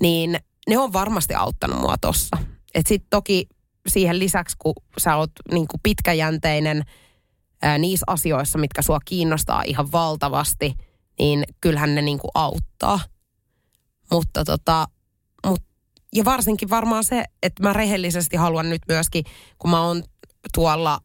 Niin 0.00 0.40
ne 0.70 0.78
on 0.78 0.92
varmasti 0.92 1.34
auttanut 1.34 1.80
mua 1.80 1.94
tossa. 2.00 2.36
Et 2.74 2.86
sit 2.86 3.04
toki 3.10 3.46
siihen 3.88 4.18
lisäksi, 4.18 4.56
kun 4.58 4.74
sä 4.98 5.16
oot 5.16 5.30
niin 5.50 5.68
kuin 5.68 5.80
pitkäjänteinen 5.82 6.84
ää, 7.62 7.78
niissä 7.78 8.04
asioissa, 8.06 8.58
mitkä 8.58 8.82
sua 8.82 8.98
kiinnostaa 9.04 9.62
ihan 9.62 9.92
valtavasti, 9.92 10.74
niin 11.18 11.44
kyllähän 11.60 11.94
ne 11.94 12.02
niin 12.02 12.18
kuin 12.18 12.30
auttaa. 12.34 13.00
Mutta 14.12 14.44
tota, 14.44 14.86
mut, 15.46 15.62
ja 16.14 16.24
varsinkin 16.24 16.70
varmaan 16.70 17.04
se, 17.04 17.24
että 17.42 17.62
mä 17.62 17.72
rehellisesti 17.72 18.36
haluan 18.36 18.70
nyt 18.70 18.82
myöskin, 18.88 19.24
kun 19.58 19.70
mä 19.70 19.82
oon 19.82 20.02
tuolla 20.54 21.00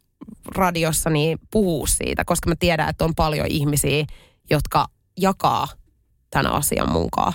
radiossa, 0.56 1.10
niin 1.10 1.40
puhua 1.52 1.88
siitä, 1.88 2.26
koska 2.26 2.50
mä 2.50 2.56
tiedän, 2.60 2.90
että 2.90 3.06
on 3.06 3.16
paljon 3.16 3.48
ihmisiä, 3.48 4.06
jotka 4.50 4.88
jakaa 5.18 5.68
tämän 6.30 6.52
asian 6.52 6.92
munkaan. 6.92 7.34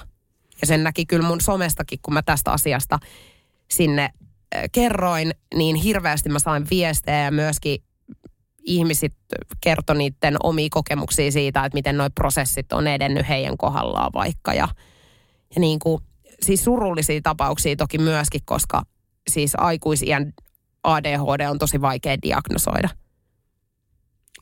Ja 0.60 0.66
sen 0.66 0.84
näki 0.84 1.06
kyllä 1.06 1.28
mun 1.28 1.40
somestakin, 1.40 1.98
kun 2.02 2.14
mä 2.14 2.22
tästä 2.22 2.52
asiasta 2.52 2.98
sinne 3.70 4.10
kerroin, 4.72 5.30
niin 5.54 5.76
hirveästi 5.76 6.28
mä 6.28 6.38
sain 6.38 6.66
viestejä 6.70 7.24
ja 7.24 7.30
myöskin 7.30 7.82
ihmiset 8.64 9.12
kertoi 9.60 9.96
niiden 9.96 10.36
omia 10.42 10.68
kokemuksia 10.70 11.32
siitä, 11.32 11.64
että 11.64 11.76
miten 11.76 11.96
nuo 11.96 12.08
prosessit 12.14 12.72
on 12.72 12.86
edennyt 12.86 13.28
heidän 13.28 13.56
kohdallaan 13.56 14.10
vaikka. 14.14 14.54
Ja, 14.54 14.68
ja 15.54 15.60
niin 15.60 15.78
kuin, 15.78 16.02
siis 16.42 16.64
surullisia 16.64 17.20
tapauksia 17.22 17.76
toki 17.76 17.98
myöskin, 17.98 18.40
koska 18.44 18.82
siis 19.30 19.52
aikuisien 19.56 20.32
ADHD 20.82 21.46
on 21.50 21.58
tosi 21.58 21.80
vaikea 21.80 22.22
diagnosoida. 22.22 22.88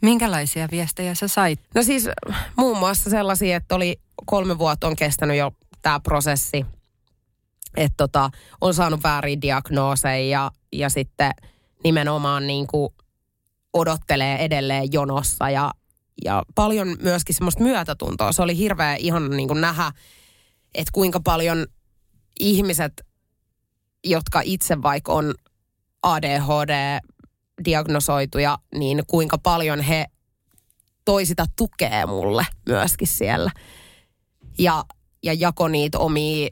Minkälaisia 0.02 0.68
viestejä 0.70 1.14
sä 1.14 1.28
sait? 1.28 1.61
No 1.74 1.83
siis 1.83 2.09
muun 2.57 2.78
muassa 2.78 3.11
sellaisia, 3.11 3.57
että 3.57 3.74
oli 3.74 4.00
kolme 4.26 4.59
vuotta 4.59 4.87
on 4.87 4.96
kestänyt 4.96 5.37
jo 5.37 5.52
tämä 5.83 6.01
prosessi, 6.01 6.67
että 7.77 7.97
tota, 7.97 8.31
on 8.61 8.75
saanut 8.75 9.03
väärin 9.03 9.43
diagnooseja 9.43 10.29
ja, 10.29 10.51
ja 10.73 10.88
sitten 10.88 11.33
nimenomaan 11.85 12.47
niin 12.47 12.67
kuin 12.67 12.95
odottelee 13.73 14.45
edelleen 14.45 14.93
jonossa 14.93 15.51
ja, 15.51 15.71
ja 16.25 16.43
paljon 16.55 16.97
myöskin 17.03 17.35
semmoista 17.35 17.62
myötätuntoa. 17.62 18.33
Se 18.33 18.43
oli 18.43 18.57
hirveä 18.57 18.95
ihan 18.95 19.31
niin 19.31 19.49
kuin 19.49 19.61
nähdä, 19.61 19.93
että 20.75 20.91
kuinka 20.93 21.21
paljon 21.21 21.67
ihmiset, 22.41 23.07
jotka 24.05 24.41
itse 24.45 24.83
vaikka 24.83 25.12
on 25.12 25.35
ADHD-diagnosoituja, 26.03 28.59
niin 28.75 29.03
kuinka 29.07 29.38
paljon 29.38 29.81
he 29.81 30.07
toisita 31.05 31.47
tukee 31.57 32.07
mulle 32.07 32.47
myöskin 32.69 33.09
siellä. 33.09 33.51
Ja 34.59 34.85
ja 35.22 35.33
jako 35.33 35.68
niitä 35.68 35.98
omia 35.98 36.48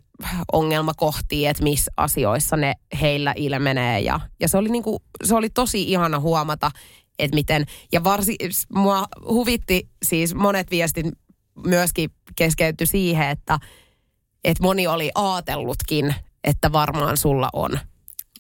ongelmakohtia, 0.53 1.51
että 1.51 1.63
missä 1.63 1.93
asioissa 1.97 2.57
ne 2.57 2.75
heillä 3.01 3.35
ilmenee. 3.37 4.01
Ja, 4.01 4.21
ja 4.41 4.49
se, 4.49 4.59
oli 4.59 4.69
niinku, 4.69 5.03
se 5.25 5.35
oli 5.35 5.51
tosi 5.51 5.83
ihana 5.83 6.21
huomata, 6.21 6.71
että 7.19 7.35
miten, 7.35 7.65
ja 7.93 8.05
varsin, 8.05 8.37
mua 8.75 9.07
huvitti 9.29 9.89
siis 10.03 10.35
monet 10.35 10.71
viestit 10.71 11.07
myöskin 11.67 12.11
keskeytyi 12.37 12.87
siihen, 12.87 13.29
että, 13.29 13.59
että 14.45 14.63
moni 14.63 14.87
oli 14.87 15.11
aatellutkin, 15.15 16.15
että 16.45 16.73
varmaan 16.73 17.17
sulla 17.17 17.49
on. 17.53 17.79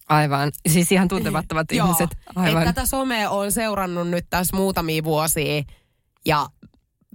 Aivan. 0.08 0.52
Siis 0.68 0.92
ihan 0.92 1.08
tuntemattomat 1.08 1.72
ihmiset. 1.72 2.10
Aivan. 2.36 2.62
Että 2.62 2.72
tätä 2.72 2.86
somea 2.86 3.30
on 3.30 3.52
seurannut 3.52 4.08
nyt 4.08 4.26
tässä 4.30 4.56
muutamia 4.56 5.04
vuosia 5.04 5.62
ja 6.26 6.46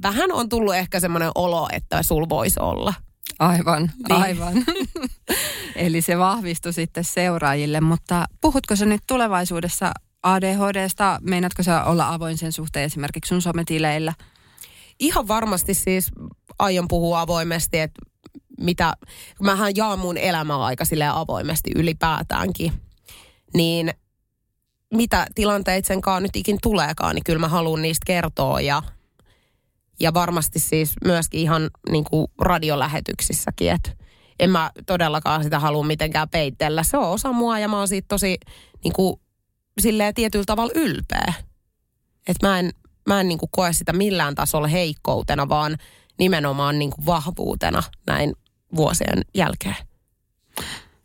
vähän 0.04 0.32
on 0.32 0.50
tullut 0.50 0.76
ehkä 0.76 1.00
semmoinen 1.00 1.32
olo, 1.36 1.70
että 1.72 2.04
sul 2.04 2.30
voisi 2.30 2.60
olla. 2.60 2.94
Aivan, 3.40 3.92
niin. 4.10 4.22
aivan. 4.22 4.54
Eli 5.76 6.02
se 6.02 6.18
vahvistui 6.18 6.74
sitten 6.74 7.04
seuraajille, 7.04 7.82
mutta 7.82 8.26
puhutko 8.42 8.76
sä 8.76 8.86
nyt 8.86 9.02
tulevaisuudessa 9.08 9.92
ADHDsta? 10.24 11.20
Meinaatko 11.22 11.64
sä 11.64 11.84
olla 11.84 12.14
avoin 12.14 12.38
sen 12.38 12.52
suhteen 12.52 12.86
esimerkiksi 12.86 13.30
sun 13.30 13.42
sometileillä? 13.42 14.14
Ihan 15.00 15.28
varmasti 15.28 15.74
siis 15.74 16.12
aion 16.60 16.88
puhua 16.88 17.22
avoimesti, 17.22 17.80
että 17.80 18.02
mitä, 18.60 18.94
mähän 19.42 19.76
jaan 19.76 20.00
mun 20.00 20.18
elämää 20.18 20.64
aika 20.64 20.84
avoimesti 21.14 21.72
ylipäätäänkin, 21.76 22.74
niin 23.54 23.94
mitä 24.94 25.28
tilanteet 25.36 25.86
senkaan 25.86 26.24
nyt 26.24 26.36
ikin 26.36 26.58
tuleekaan, 26.62 27.16
niin 27.16 27.24
kyllä 27.24 27.40
mä 27.40 27.48
haluan 27.48 27.82
niistä 27.82 28.06
kertoa 28.06 28.62
ja 28.62 28.84
ja 30.02 30.14
varmasti 30.14 30.60
siis 30.60 30.94
myöskin 31.06 31.40
ihan 31.40 31.70
niin 31.90 32.04
kuin 32.04 32.28
radiolähetyksissäkin, 32.42 33.72
että 33.72 33.92
en 34.40 34.50
mä 34.50 34.72
todellakaan 34.86 35.44
sitä 35.44 35.60
halua 35.60 35.84
mitenkään 35.84 36.30
peitellä. 36.30 36.84
Se 36.84 36.98
on 36.98 37.10
osa 37.10 37.32
mua 37.32 37.60
ja 37.60 37.68
mä 37.68 37.78
oon 37.78 37.88
siitä 37.88 38.08
tosi 38.08 38.38
niin 38.84 38.94
kuin, 38.94 39.20
silleen 39.82 40.14
tietyllä 40.14 40.46
tavalla 40.48 40.72
ylpeä. 40.76 41.34
Että 42.28 42.48
mä 42.48 42.60
en, 42.60 42.72
mä 43.08 43.22
en 43.22 43.28
niin 43.28 43.38
kuin 43.38 43.50
koe 43.52 43.74
sitä 43.74 43.94
millään 43.94 44.36
tasolla 44.36 44.68
heikkoutena, 44.68 45.50
vaan 45.50 45.78
nimenomaan 46.20 46.80
niin 46.80 46.92
kuin 46.92 47.06
vahvuutena 47.06 47.84
näin 48.08 48.34
vuosien 48.76 49.22
jälkeen. 49.36 49.76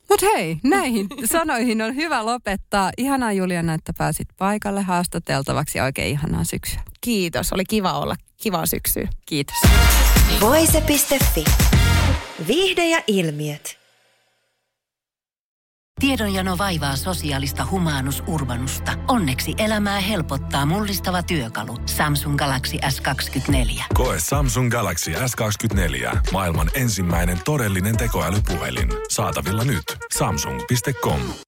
Mutta 0.08 0.26
hei, 0.34 0.58
näihin 0.64 1.08
sanoihin 1.32 1.82
on 1.82 1.96
hyvä 1.96 2.26
lopettaa. 2.26 2.90
Ihanaa 2.96 3.32
Juliana, 3.32 3.74
että 3.74 3.92
pääsit 3.98 4.28
paikalle 4.38 4.82
haastateltavaksi 4.82 5.78
ja 5.78 5.84
oikein 5.84 6.10
ihanaa 6.10 6.44
syksyä. 6.44 6.82
Kiitos, 7.00 7.52
oli 7.52 7.64
kiva 7.64 7.92
olla. 7.92 8.16
Kivaa 8.36 8.66
syksyä. 8.66 9.08
Kiitos. 9.26 9.56
Voise.fi. 10.40 11.44
Viihde 12.46 12.88
ja 12.88 13.02
ilmiöt. 13.06 13.78
Tiedonjano 16.00 16.58
vaivaa 16.58 16.96
sosiaalista 16.96 17.66
humanus 17.70 18.22
urbanusta. 18.26 18.92
Onneksi 19.08 19.54
elämää 19.58 20.00
helpottaa 20.00 20.66
mullistava 20.66 21.22
työkalu. 21.22 21.76
Samsung 21.86 22.36
Galaxy 22.36 22.76
S24. 22.76 23.84
Koe 23.94 24.16
Samsung 24.18 24.70
Galaxy 24.70 25.10
S24. 25.10 26.18
Maailman 26.32 26.70
ensimmäinen 26.74 27.38
todellinen 27.44 27.96
tekoälypuhelin. 27.96 28.88
Saatavilla 29.08 29.64
nyt. 29.64 29.84
Samsung.com. 30.18 31.20